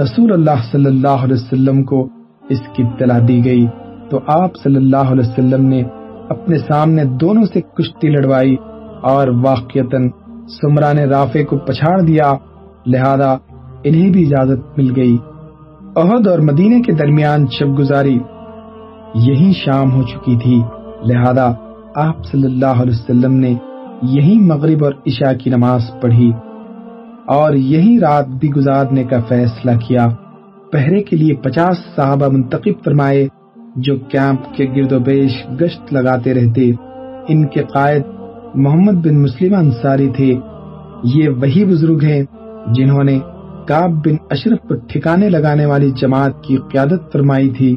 رسول 0.00 0.32
اللہ 0.32 0.62
صلی 0.72 0.86
اللہ 0.86 1.24
علیہ 1.24 1.34
وسلم 1.34 1.82
کو 1.82 2.08
اس 2.48 2.60
کی 2.76 2.82
اطلاع 2.82 3.18
دی 3.28 3.44
گئی۔ 3.44 3.66
تو 4.10 4.20
آپ 4.26 4.50
صلی 4.56 4.76
اللہ 4.76 4.96
علیہ 4.96 5.28
وسلم 5.28 5.64
نے 5.64 5.82
اپنے 6.28 6.58
سامنے 6.58 7.04
دونوں 7.04 7.42
سے 7.44 7.60
کشتی 7.60 8.08
لڑوائی 8.08 8.56
اور 9.02 9.28
واقعتاً 9.28 10.10
سمرا 10.60 10.92
نے 10.92 11.04
رافع 11.04 11.42
کو 11.42 11.58
پچھاڑ 11.58 12.00
دیا۔ 12.00 12.32
لہذا 12.86 13.36
انہیں 13.84 14.10
بھی 14.10 14.26
اجازت 14.26 14.78
مل 14.78 14.92
گئی۔ 14.96 15.16
عہد 15.96 16.26
اور 16.26 16.38
مدینے 16.38 16.82
کے 16.82 16.92
درمیان 16.92 17.46
شب 17.46 17.78
گزاری 17.78 18.18
یہی 19.14 19.52
شام 19.64 19.92
ہو 19.92 20.02
چکی 20.02 20.36
تھی۔ 20.42 20.62
لہذا 21.04 21.52
آپ 21.94 22.26
صلی 22.26 22.44
اللہ 22.44 22.82
علیہ 22.82 22.92
وسلم 22.92 23.32
نے 23.32 23.54
یہی 24.02 24.38
مغرب 24.40 24.84
اور 24.84 24.92
عشاء 25.06 25.32
کی 25.32 25.50
نماز 25.50 25.80
پڑھی 26.00 26.32
اور 27.26 27.52
یہی 27.52 28.00
رات 28.00 28.28
بھی 28.28 28.50
گزارنے 28.50 29.04
کا 29.04 29.18
فیصلہ 29.28 29.70
کیا۔ 29.86 30.08
پہرے 30.72 31.02
کے 31.02 31.16
لیے 31.16 31.34
پچاس 31.34 31.76
صحابہ 31.96 32.28
منتخب 32.28 32.84
فرمائے، 32.84 33.28
جو 33.76 33.96
کیمپ 33.96 34.56
کے 34.56 34.64
گرد 34.76 34.92
و 34.92 34.98
بیش 34.98 35.32
گشت 35.60 35.92
لگاتے 35.92 36.34
رہتے۔ 36.34 36.70
ان 37.28 37.46
کے 37.46 37.62
قائد 37.62 38.02
محمد 38.54 38.92
بن 38.92 39.22
مسلم 39.22 39.54
انصاری 39.54 40.08
تھے۔ 40.16 40.34
یہ 41.04 41.28
وہی 41.28 41.64
بزرگ 41.64 41.98
ہیں 42.02 42.22
جنہوں 42.74 43.04
نے 43.04 43.18
کاب 43.68 43.90
بن 43.90 44.16
اشرف 44.30 44.68
پر 44.68 44.76
ٹھکانے 44.76 45.30
لگانے 45.30 45.66
والی 45.66 45.90
جماعت 45.90 46.42
کی 46.42 46.56
قیادت 46.56 47.12
فرمائی 47.12 47.50
تھی۔ 47.50 47.76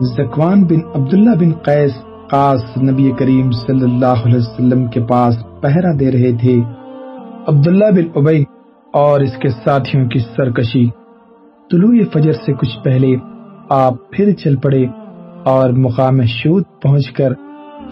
زکوان 0.00 0.64
بن 0.64 1.02
عبداللہ 1.02 1.34
بن 1.40 1.52
قیس 1.52 1.90
قاس 2.30 2.82
نبی 2.82 3.10
کریم 3.18 3.50
صلی 3.50 3.82
اللہ 3.82 4.24
علیہ 4.24 4.38
وسلم 4.38 4.86
کے 4.86 5.00
پاس 5.00 5.36
پہرا 5.62 5.88
دے 6.00 6.12
رہے 6.12 6.36
تھے۔ 6.40 6.56
عبداللہ 7.46 7.90
بن 7.90 8.04
ابئی 8.14 8.44
اور 8.92 9.20
اس 9.20 9.32
کے 9.36 9.48
ساتھیوں 9.48 10.08
کی 10.08 10.18
سرکشی۔ 10.18 10.99
طلوع 11.72 11.94
فجر 12.12 12.32
سے 12.32 12.52
کچھ 12.52 12.84
پہلے 12.84 13.16
آپ 13.68 13.94
پھر 14.10 14.32
چل 14.32 14.56
پڑے 14.56 14.86
اور 15.44 15.70
مقام 15.70 16.22
شود 16.22 16.62
پہنچ 16.82 17.10
کر 17.12 17.32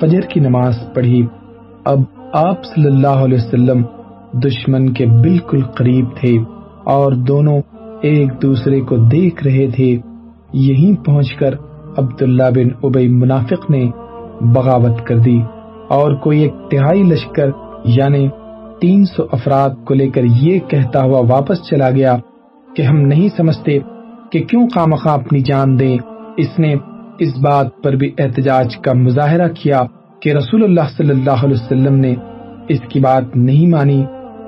فجر 0.00 0.20
کی 0.20 0.40
نماز 0.40 0.74
پڑھی۔ 0.94 1.26
اب 1.84 1.98
آپ 2.32 2.64
صلی 2.64 2.86
اللہ 2.86 3.22
علیہ 3.26 3.38
وسلم 3.38 3.82
دشمن 4.32 4.92
کے 4.92 5.06
بالکل 5.06 5.62
قریب 5.62 6.04
تھے 6.20 6.38
اور 6.84 7.12
دونوں 7.12 7.60
ایک 8.02 8.42
دوسرے 8.42 8.80
کو 8.80 8.96
دیکھ 8.96 9.44
رہے 9.44 9.66
تھے۔ 9.70 9.98
یہیں 10.52 11.04
پہنچ 11.04 11.34
کر 11.34 11.54
عبداللہ 11.96 12.50
بن 12.54 12.68
ابئی 12.82 13.08
منافق 13.08 13.70
نے 13.70 13.90
بغاوت 14.40 15.06
کر 15.06 15.18
دی 15.18 15.40
اور 15.88 16.12
کوئی 16.12 16.40
ایک 16.40 16.54
تہائی 16.70 17.02
لشکر 17.02 17.50
یعنی 17.84 18.28
تین 18.80 19.04
سو 19.04 19.22
افراد 19.32 19.70
کو 19.84 19.94
لے 19.94 20.08
کر 20.08 20.24
یہ 20.24 20.58
کہتا 20.58 21.02
ہوا 21.02 21.20
واپس 21.28 21.68
چلا 21.70 21.90
گیا۔ 21.90 22.16
کہ 22.76 22.83
ہم 22.83 22.96
نہیں 22.96 23.28
سمجھتے 23.37 23.78
کہ 24.33 24.44
کیوں 24.44 24.68
خامخواہ 24.74 25.14
اپنی 25.14 25.40
جان 25.40 25.78
دیں۔ 25.78 25.98
اس 26.37 26.59
نے 26.59 26.74
اس 27.18 27.38
بات 27.42 27.83
پر 27.83 27.92
بھی 27.92 28.12
احتجاج 28.18 28.76
کا 28.76 28.92
مظاہرہ 28.92 29.48
کیا 29.48 29.83
کہ 30.22 30.33
رسول 30.33 30.64
اللہ 30.64 30.88
صلی 30.96 31.11
اللہ 31.11 31.44
علیہ 31.44 31.54
وسلم 31.54 31.94
نے 31.94 32.14
اس 32.68 32.81
کی 32.88 33.00
بات 33.00 33.37
نہیں 33.37 33.68
مانی 33.68 34.04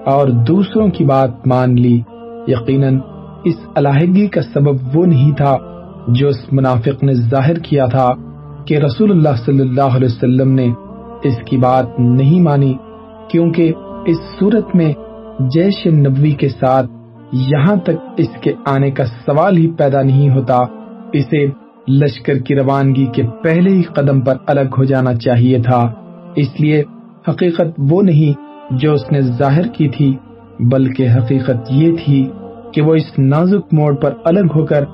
اور 0.07 0.29
دوسروں 0.29 0.89
کی 0.89 1.05
بات 1.05 1.47
مان 1.47 1.75
لی۔ 1.75 2.01
یقیناً 2.49 2.99
اس 3.45 3.57
علیحدگی 3.77 4.27
کا 4.27 4.43
سبب 4.43 4.97
وہ 4.97 5.07
نہیں 5.07 5.33
تھا 5.33 5.57
جو 6.09 6.29
اس 6.29 6.53
منافق 6.53 7.03
نے 7.03 7.13
ظاہر 7.13 7.55
کیا 7.55 7.87
تھا 7.87 8.09
کہ 8.67 8.79
رسول 8.79 9.11
اللہ 9.11 9.37
صلی 9.45 9.61
اللہ 9.61 9.97
علیہ 9.97 10.09
وسلم 10.09 10.53
نے 10.53 10.69
اس 11.25 11.37
کی 11.47 11.57
بات 11.57 12.01
نہیں 12.01 12.41
مانی، 12.41 12.75
کیونکہ 13.29 13.73
اس 14.07 14.17
صورت 14.41 14.75
میں 14.75 14.93
جیش 15.41 15.87
نبوی 15.87 16.31
کے 16.31 16.49
ساتھ 16.49 16.87
یہاں 17.33 17.77
تک 17.77 17.91
اس 18.17 18.29
کے 18.41 18.53
آنے 18.67 18.91
کا 18.91 19.05
سوال 19.05 19.57
ہی 19.57 19.71
پیدا 19.71 20.03
نہیں 20.03 20.31
ہوتا، 20.31 20.59
اسے 21.13 21.47
لشکر 21.89 22.39
کی 22.39 22.55
روانگی 22.55 23.07
کے 23.07 23.23
پہلے 23.43 23.71
ہی 23.71 23.83
قدم 23.83 24.21
پر 24.21 24.35
الگ 24.47 24.75
ہو 24.79 24.85
جانا 24.85 25.15
چاہیے 25.15 25.63
تھا۔ 25.63 25.93
اس 26.37 26.61
لیے 26.61 26.83
حقیقت 27.29 27.81
وہ 27.91 28.03
نہیں 28.03 28.41
جو 28.71 28.93
اس 28.93 29.13
نے 29.13 29.21
ظاہر 29.21 29.67
کی 29.67 29.89
تھی، 29.89 30.17
بلکہ 30.61 31.09
حقیقت 31.11 31.57
یہ 31.71 31.93
تھی 32.05 32.29
کہ 32.75 32.83
وہ 32.83 32.95
اس 32.95 33.19
نازک 33.19 33.75
موڑ 33.75 33.95
پر 33.95 34.15
الگ 34.25 34.53
ہو 34.55 34.67
کر 34.67 34.85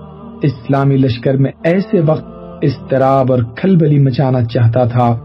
اسلامی 0.42 0.96
لشکر 0.96 1.36
میں 1.36 1.50
ایسے 1.64 2.00
وقت 2.06 2.24
استراب 2.62 3.32
اور 3.32 3.38
کھلبلی 3.56 3.98
مچانا 3.98 4.44
چاہتا 4.44 4.84
تھا۔ 4.84 5.16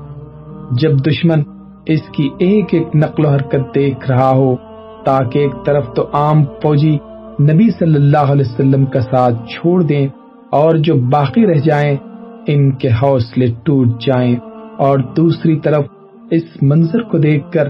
جب 0.81 0.91
دشمن 0.91 1.43
اس 1.85 2.01
کی 2.17 2.29
ایک 2.39 2.65
ایک 2.71 2.95
نقل 2.95 3.25
و 3.25 3.29
حرکت 3.29 3.75
دیکھ 3.75 4.11
رہا 4.11 4.29
ہو 4.29 4.55
تاکہ 5.05 5.39
ایک 5.39 5.51
طرف 5.65 5.93
تو 5.95 6.05
عام 6.13 6.43
فوجی 6.43 6.97
نبی 7.41 7.69
صلی 7.79 7.95
اللہ 7.95 8.31
علیہ 8.31 8.45
وسلم 8.53 8.85
کا 8.85 9.01
ساتھ 9.01 9.35
چھوڑ 9.47 9.81
دیں 9.83 10.07
اور 10.51 10.75
جو 10.75 10.95
باقی 10.95 11.45
رہ 11.47 11.59
جائیں، 11.65 11.97
ان 12.47 12.71
کے 12.71 12.89
حوصلے 12.89 13.47
ٹوٹ 13.63 13.87
جائیں۔ 13.87 14.35
اور 14.77 14.99
دوسری 14.99 15.59
طرف 15.59 15.85
اس 16.31 16.43
منظر 16.61 17.01
کو 17.01 17.17
دیکھ 17.17 17.51
کر 17.51 17.67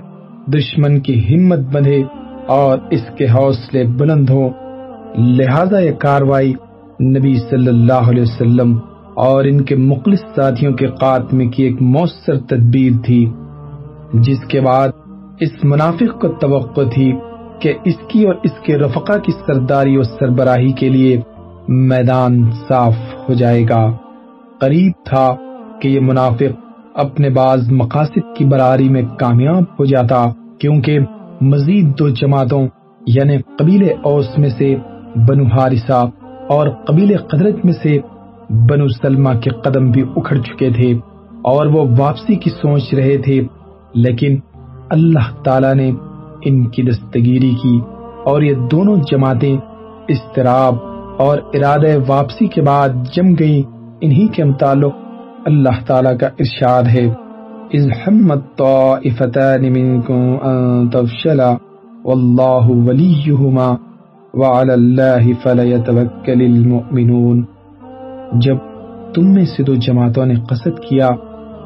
دشمن 0.48 1.00
کی 1.00 1.36
ہمت 1.36 1.60
بندھے 1.60 2.04
اور 2.48 2.78
اس 2.92 3.02
کے 3.18 3.26
حوصلے 3.26 3.84
بلند 3.84 4.30
ہو 4.30 4.50
لہذا 5.16 5.80
یہ 5.80 5.92
کاروائی 5.92 6.54
نبی 7.04 7.34
صلی 7.50 7.68
اللہ 7.68 8.10
علیہ 8.10 8.22
وسلم 8.22 8.78
اور 9.16 9.46
ان 9.46 9.62
کے 9.62 9.76
مخلص 9.76 10.20
ساتھیوں 10.36 10.74
کے 10.74 10.88
خاتمے 10.88 11.46
کی 11.46 11.64
ایک 11.64 11.82
مؤثر 11.82 12.40
تدبیر 12.40 12.92
تھی، 13.06 13.26
جس 14.14 14.48
کے 14.48 14.62
بعد 14.62 14.90
اس 15.42 15.52
منافق 15.64 16.22
کو 16.22 16.28
توقع 16.28 16.82
تھی 16.94 17.12
کہ 17.60 17.74
اس 17.86 17.96
کی 18.08 18.24
اور 18.24 18.36
اس 18.44 18.52
کے 18.64 18.78
رفقا 18.78 19.18
کی 19.18 19.32
سرداری 19.32 19.96
اور 19.96 20.04
سربراہی 20.04 20.72
کے 20.72 20.90
لیے 20.90 21.20
میدان 21.68 22.52
صاف 22.68 22.96
ہو 23.30 23.34
جائے 23.34 23.64
گا۔ 23.70 23.82
قریب 24.60 24.92
تھا 25.06 25.26
کہ 25.82 25.88
یہ 25.88 26.00
منافق 26.00 26.60
اپنے 26.96 27.30
بعض 27.30 27.72
مقاصد 27.72 28.36
کی 28.38 28.46
براری 28.46 28.90
میں 28.90 29.02
کامیاب 29.20 29.64
ہو 29.80 29.86
جاتا، 29.86 30.26
کیونکہ 30.60 31.00
مزید 31.42 31.98
دو 32.00 32.10
جماعتوں 32.10 32.68
یعنی 33.08 33.38
قبیل 33.58 33.88
اوس 34.04 34.38
میں 34.38 34.50
سے 34.50 34.76
بنو 35.28 35.46
حارثہ 35.46 36.04
اور 36.50 36.70
قبیل 36.88 37.18
قدرت 37.18 37.66
میں 37.66 37.74
سے 37.74 37.98
بنو 38.70 38.88
سلمہ 39.02 39.34
کے 39.44 39.50
قدم 39.64 39.90
بھی 39.92 40.04
اکھڑ 40.16 40.38
چکے 40.38 40.70
تھے 40.70 40.94
اور 41.44 41.66
وہ 41.66 41.86
واپسی 41.98 42.36
کی 42.36 42.50
سوچ 42.50 42.94
رہے 42.94 43.18
تھے، 43.18 43.42
لیکن 43.96 44.38
اللہ 44.92 45.44
تعالی 45.44 45.74
نے 45.74 45.92
ان 46.46 46.68
کی 46.70 46.84
دستگیری 46.84 47.54
کی 47.64 47.80
اور 48.26 48.42
یہ 48.42 48.54
دونوں 48.72 48.96
جماعتیں 49.12 49.58
استراب 50.08 50.76
اور 51.18 51.38
ارادہ 51.54 51.98
واپسی 52.08 52.48
کے 52.48 52.62
بعد 52.62 52.90
جم 53.16 53.34
گئی 53.40 53.62
انہی 54.02 54.28
کے 54.28 54.44
متعلق 54.44 54.94
اللہ 55.46 55.86
تعالی 55.88 56.18
کا 56.18 56.28
ارشاد 56.28 56.84
ہے۔ 56.84 57.08
اذ 57.74 57.88
حمت 58.02 58.58
طائفتان 58.58 59.74
منکم 59.74 60.36
ان 60.42 60.90
تفشلا 60.90 61.52
واللہ 62.04 62.68
ولیہما 62.88 63.76
وعلى 64.34 64.74
اللہ 64.74 65.32
فلیتوکل 65.44 66.42
المؤمنون۔ 66.42 67.44
جب 68.34 68.58
تم 69.16 69.34
میں 69.34 69.46
سے 69.46 69.64
دو 69.64 69.76
جماعتوں 69.76 70.26
نے 70.26 70.36
قصد 70.50 70.80
کیا 70.90 71.10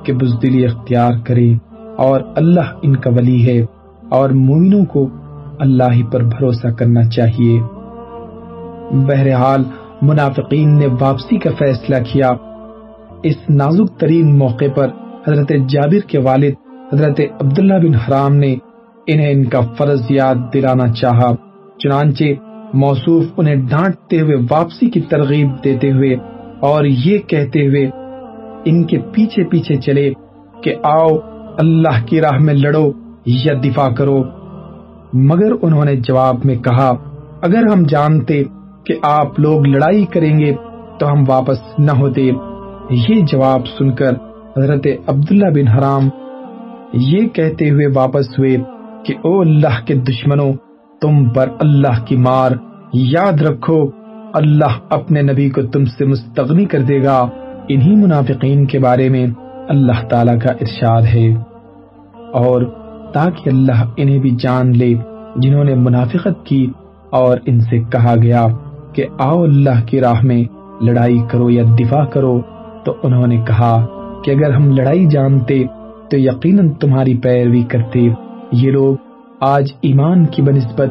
کہ 0.03 0.13
بزدلی 0.13 0.65
اختیار 0.65 1.11
کرے 1.23 1.53
اور 1.97 2.21
اللہ 2.36 2.73
ان 2.81 2.95
کا 2.95 3.10
ولی 3.10 3.47
ہے 3.47 3.65
اور 4.10 4.29
مومنوں 4.29 4.86
کو 4.86 5.10
اللہ 5.60 5.93
ہی 5.93 6.03
پر 6.03 6.23
بھروسہ 6.23 6.67
کرنا 6.67 7.03
چاہیے۔ 7.03 7.62
بہرحال، 8.91 9.63
منافقین 10.01 10.77
نے 10.77 10.88
واپسی 11.01 11.38
کا 11.38 11.49
فیصلہ 11.60 11.95
کیا۔ 12.12 12.31
اس 13.23 13.36
نازک 13.49 13.99
ترین 13.99 14.38
موقع 14.38 14.65
پر 14.75 14.88
حضرت 15.27 15.51
جابر 15.69 15.99
کے 16.08 16.19
والد 16.19 16.53
حضرت 16.93 17.21
عبداللہ 17.41 17.73
بن 17.73 17.95
حرام 17.95 18.36
نے 18.36 18.55
انہیں 19.08 19.31
ان 19.31 19.43
کا 19.45 19.60
فرض 19.77 20.01
یاد 20.10 20.36
دلانا 20.53 20.88
چاہا، 20.88 21.36
چنانچہ 21.79 22.23
موصوف 22.73 23.25
انہیں 23.38 23.55
ڈانٹتے 23.55 24.21
ہوئے 24.21 24.36
واپسی 24.49 24.89
کی 24.89 25.01
ترغیب 25.01 25.47
دیتے 25.63 25.91
ہوئے 25.91 26.15
اور 26.60 26.86
یہ 26.86 27.17
کہتے 27.17 27.67
ہوئے 27.67 27.89
ان 28.65 28.84
کے 28.84 28.97
پیچھے 29.13 29.43
پیچھے 29.43 29.75
چلے 29.75 30.13
کہ 30.63 30.75
آؤ 30.84 31.10
اللہ 31.58 32.06
کی 32.06 32.22
راہ 32.22 32.38
میں 32.39 32.54
لڑو 32.54 32.91
یا 33.26 33.54
دفاع 33.63 33.89
کرو۔ 33.89 34.24
مگر 35.13 35.52
انہوں 35.62 35.86
نے 35.86 35.96
جواب 35.96 36.36
میں 36.44 36.56
کہا، 36.56 36.91
اگر 37.41 37.63
ہم 37.74 37.84
جانتے 37.84 38.44
کہ 38.86 38.94
آپ 39.02 39.39
لوگ 39.39 39.65
لڑائی 39.65 40.06
کریں 40.06 40.39
گے 40.39 40.56
تو 41.00 41.12
ہم 41.12 41.24
واپس 41.28 41.80
نہ 41.80 41.91
ہوتے۔ 41.91 42.32
یہ 42.89 43.26
جواب 43.32 43.68
سن 43.68 43.91
کر 43.91 44.12
حضرت 44.58 44.88
عبداللہ 45.08 45.50
بن 45.56 45.68
حرام 45.68 46.02
یہ 46.94 47.28
کہتے 47.28 47.70
ہوئے 47.70 47.88
واپس 47.96 48.39
ہوئے 48.39 48.58
کہ، 49.06 49.13
او 49.22 49.41
اللہ 49.41 49.86
کے 49.86 49.94
دشمنوں، 49.94 50.54
تم 51.02 51.30
پر 51.30 51.50
اللہ 51.60 52.06
کی 52.06 52.15
مار۔ 52.15 52.52
یاد 52.94 53.41
رکھو، 53.41 53.89
اللہ 54.34 54.80
اپنے 54.89 55.22
نبی 55.22 55.50
کو 55.50 55.62
تم 55.62 55.86
سے 55.86 56.06
مستغنی 56.06 56.65
کر 56.65 56.80
دے 56.80 57.04
گا۔ 57.04 57.28
انہی 57.68 57.96
منافقین 57.96 58.65
کے 58.65 58.80
بارے 58.80 59.10
میں 59.10 59.28
اللہ 59.69 60.08
تعالی 60.10 60.39
کا 60.39 60.49
ارشاد 60.49 61.01
ہے 61.01 61.36
اور 62.34 62.62
تاکہ 63.13 63.49
اللہ 63.49 63.84
انہیں 63.97 64.19
بھی 64.19 64.30
جان 64.30 64.78
لے 64.78 64.93
جنہوں 65.36 65.63
نے 65.63 65.75
منافقت 65.75 66.45
کی 66.45 66.71
اور 67.10 67.38
ان 67.45 67.60
سے 67.60 67.80
کہا 67.80 68.15
گیا 68.23 68.47
کہ 68.93 69.06
آؤ 69.19 69.43
اللہ 69.43 69.86
کی 69.86 70.01
راہ 70.01 70.21
میں 70.23 70.43
لڑائی 70.82 71.19
کرو 71.32 71.49
یا 71.49 71.63
دفاع 71.80 72.06
کرو، 72.06 72.41
تو 72.84 72.93
انہوں 73.04 73.28
نے 73.28 73.38
کہا 73.38 73.86
کہ 74.23 74.32
اگر 74.32 74.54
ہم 74.54 74.71
لڑائی 74.71 75.06
جانتے 75.06 75.63
تو 76.10 76.17
یقیناً 76.17 76.69
تمہاری 76.69 77.17
پیروی 77.17 77.63
کرتے۔ 77.63 78.10
یہ 78.51 78.71
لوگ 78.71 78.95
آج 79.39 79.71
ایمان 79.82 80.25
کی 80.25 80.41
بنسبت 80.41 80.89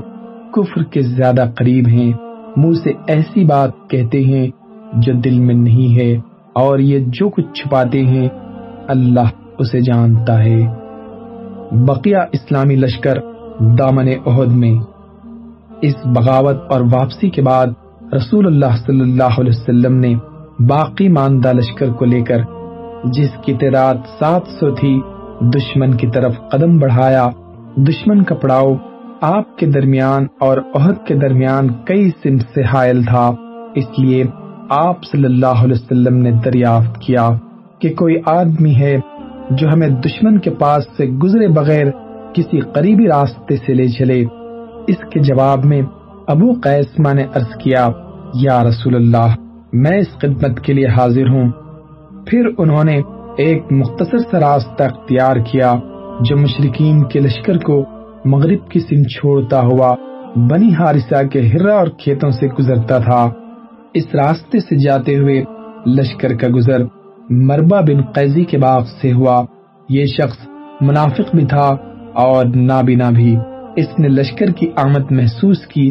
کفر 0.53 0.83
کے 0.83 1.03
زیادہ 1.03 1.45
قریب 1.57 1.89
ہیں۔ 1.89 2.13
منہ 2.57 2.75
سے 2.85 2.93
ایسی 3.07 3.45
بات 3.45 3.71
کہتے 3.89 4.25
ہیں 4.25 4.47
جو 4.93 5.13
دل 5.13 5.41
میں 5.41 5.55
نہیں 5.55 5.99
ہے 5.99 6.17
اور 6.53 6.79
یہ 6.79 6.99
جو 7.07 7.29
کچھ 7.29 7.47
چھپاتے 7.55 8.05
ہیں 8.05 8.29
اللہ 8.89 9.29
اسے 9.59 9.81
جانتا 9.81 10.45
ہے۔ 10.45 10.63
بقیہ 11.71 12.17
اسلامی 12.33 12.77
لشکر 12.77 13.15
دامن 13.79 14.09
عہد 14.27 14.49
میں 14.49 14.75
اس 15.83 15.95
بغاوت 16.05 16.57
اور 16.71 16.81
واپسی 16.81 17.31
کے 17.31 17.43
بعد 17.43 17.67
رسول 18.13 18.47
اللہ 18.47 18.77
صلی 18.87 19.01
اللہ 19.01 19.41
علیہ 19.41 19.53
وسلم 19.57 19.97
نے 19.97 20.15
باقی 20.59 21.09
ماندہ 21.09 21.53
لشکر 21.53 21.93
کو 21.93 22.05
لے 22.05 22.23
کر 22.23 22.39
جس 23.05 23.31
کی 23.45 23.55
تعداد 23.55 23.95
سات 24.19 24.43
سو 24.61 24.71
تھی، 24.71 25.01
دشمن 25.41 25.95
کی 25.95 26.07
طرف 26.07 26.35
قدم 26.51 26.79
بڑھایا۔ 26.79 27.29
دشمن 27.77 28.23
کا 28.23 28.35
پڑاؤ 28.35 28.75
آپ 29.21 29.59
کے 29.59 29.67
درمیان 29.67 30.27
اور 30.41 30.59
عہد 30.75 31.07
کے 31.07 31.15
درمیان 31.15 31.69
کئی 31.85 32.11
سم 32.23 32.39
سے 32.39 32.63
حائل 32.63 33.03
تھا، 33.03 33.31
اس 33.75 33.99
لیے 33.99 34.25
آپ 34.71 35.05
صلی 35.05 35.25
اللہ 35.25 35.47
علیہ 35.47 35.75
وسلم 35.75 36.17
نے 36.17 36.31
دریافت 36.31 36.99
کیا۔ 36.99 37.31
کہ 37.81 37.95
کوئی 37.95 38.17
آدمی 38.27 38.75
ہے 38.75 38.97
جو 39.51 39.69
ہمیں 39.69 39.89
دشمن 39.89 40.39
کے 40.39 40.51
پاس 40.51 40.85
سے 40.97 41.07
گزرے 41.07 41.49
بغیر 41.49 41.87
کسی 42.35 42.61
قریبی 42.61 43.07
راستے 43.07 43.57
سے 43.57 43.75
لے 43.75 43.89
چلے۔ 43.89 44.25
اس 44.89 44.97
کے 45.11 45.21
جواب 45.21 45.65
میں 45.65 45.83
ابو 46.27 46.53
قیسما 46.63 47.13
نے 47.13 47.25
عرض 47.35 47.57
کیا، 47.61 47.89
یا 48.35 48.65
رسول 48.65 48.95
اللہ، 48.95 49.35
میں 49.73 49.99
اس 49.99 50.19
خدمت 50.19 50.61
کے 50.61 50.73
لیے 50.73 50.87
حاضر 50.87 51.29
ہوں۔ 51.29 51.51
پھر 52.27 52.47
انہوں 52.59 52.85
نے 52.85 53.01
ایک 53.39 53.63
مختصر 53.71 54.19
سا 54.19 54.41
راستہ 54.41 54.83
اختیار 54.83 55.37
کیا، 55.37 55.75
جو 56.21 56.37
مشرقین 56.37 57.05
کے 57.05 57.21
لشکر 57.21 57.59
کو 57.59 57.85
مغرب 58.25 58.71
کی 58.71 58.81
سم 58.81 59.03
چھوڑتا 59.03 59.61
ہوا 59.61 59.95
بنی 60.37 60.75
حارثہ 60.75 61.27
کے 61.27 61.41
ہرا 61.41 61.75
اور 61.75 61.87
کھیتوں 61.87 62.31
سے 62.31 62.47
گزرتا 62.59 62.99
تھا۔ 62.99 63.31
اس 63.95 64.05
راستے 64.15 64.61
سے 64.61 64.77
جاتے 64.77 65.19
ہوئے 65.19 65.45
لشکر 65.87 66.37
کا 66.37 66.49
گزر 66.57 66.85
مربا 67.31 67.81
بن 67.81 68.03
قیزی 68.03 68.45
کے 68.45 68.59
باغ 68.59 68.85
سے 69.03 69.13
ہوا۔ 69.13 69.45
یہ 69.89 70.07
شخص 70.07 70.49
منافق 70.81 71.35
بھی 71.35 71.47
تھا 71.47 71.77
اور 72.15 72.47
نابینا 72.55 73.11
بھی۔ 73.11 73.37
اس 73.77 73.99
نے 73.99 74.09
لشکر 74.09 74.47
کی 74.47 74.67
آمد 74.77 75.13
محسوس 75.13 75.67
کی۔ 75.67 75.91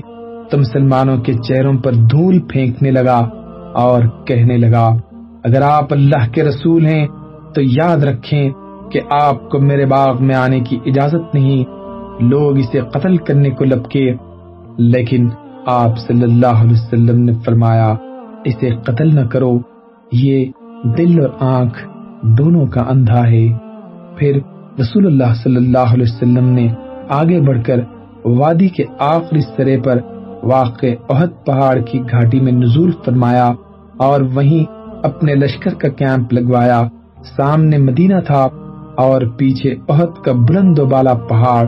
تو 0.51 0.57
مسلمانوں 0.57 1.17
کے 1.17 1.33
چہروں 1.33 1.73
پر 1.73 1.93
دھول 1.93 2.39
پھینکنے 2.39 2.91
لگا 2.91 3.29
اور 3.73 4.25
کہنے 4.25 4.57
لگا، 4.57 4.97
اگر 5.43 5.61
آپ 5.61 5.93
اللہ 5.93 6.31
کے 6.31 6.43
رسول 6.43 6.85
ہیں، 6.85 7.07
تو 7.55 7.61
یاد 7.61 7.97
رکھیں 7.97 8.49
کہ 8.91 8.99
آپ 9.09 9.49
کو 9.49 9.59
میرے 9.59 9.85
باغ 9.85 10.23
میں 10.25 10.35
آنے 10.35 10.59
کی 10.59 10.79
اجازت 10.85 11.35
نہیں۔ 11.35 11.63
لوگ 12.23 12.57
اسے 12.57 12.79
قتل 12.79 13.17
کرنے 13.17 13.49
کو 13.49 13.63
لپکے۔ 13.63 14.13
لیکن 14.77 15.29
آپ 15.65 15.99
صلی 15.99 16.23
اللہ 16.23 16.61
علیہ 16.61 16.73
وسلم 16.73 17.23
نے 17.23 17.31
فرمایا، 17.45 17.95
اسے 18.45 18.69
قتل 18.75 19.15
نہ 19.15 19.27
کرو۔ 19.27 19.59
یہ 20.11 20.45
دل 20.83 21.21
اور 21.21 21.29
آنکھ 21.39 21.87
دونوں 22.21 22.65
کا 22.67 22.81
اندھا 22.81 23.27
ہے۔ 23.27 23.47
پھر 24.17 24.39
رسول 24.79 25.05
اللہ 25.05 25.33
صلی 25.43 25.55
اللہ 25.55 25.93
علیہ 25.93 26.03
وسلم 26.03 26.49
نے 26.49 26.67
آگے 27.09 27.41
بڑھ 27.41 27.63
کر 27.63 27.79
وادی 28.25 28.67
کے 28.67 28.83
آخری 28.99 29.41
سرے 29.41 29.81
پر 29.81 29.97
واقع 30.43 30.85
عہد 31.09 31.29
پہاڑ 31.45 31.79
کی 31.79 31.99
گھاٹی 31.99 32.39
میں 32.39 32.51
نزول 32.51 32.91
فرمایا 33.05 33.51
اور 33.97 34.21
وہیں 34.35 34.63
اپنے 35.03 35.35
لشکر 35.35 35.73
کا 35.73 35.87
کیمپ 35.87 36.33
لگوایا۔ 36.33 36.83
سامنے 37.37 37.77
مدینہ 37.77 38.19
تھا 38.19 38.47
اور 38.97 39.21
پیچھے 39.37 39.75
عہد 39.89 40.23
کا 40.25 40.31
بلند 40.31 40.79
و 40.79 40.85
بالا 40.85 41.13
پہاڑ۔ 41.13 41.67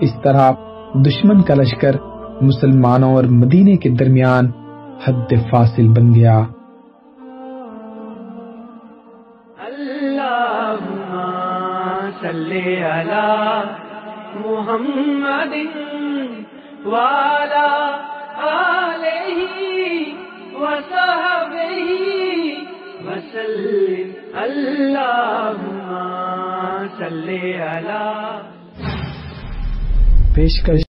اس 0.00 0.10
طرح 0.22 0.50
دشمن 0.94 1.42
کا 1.42 1.54
لشکر 1.54 1.96
مسلمانوں 2.40 3.14
اور 3.14 3.24
مدینے 3.24 3.76
کے 3.76 3.90
درمیان 3.90 4.46
حد 5.06 5.32
فاصل 5.50 5.88
بن 5.88 6.14
گیا۔ 6.14 6.42
محمد 14.34 15.54
والا 16.84 17.96
وسلم. 23.06 24.12
اللہ 24.34 25.62
صلی 26.98 27.52
اللہ 27.62 28.40
پیشکش 30.34 30.85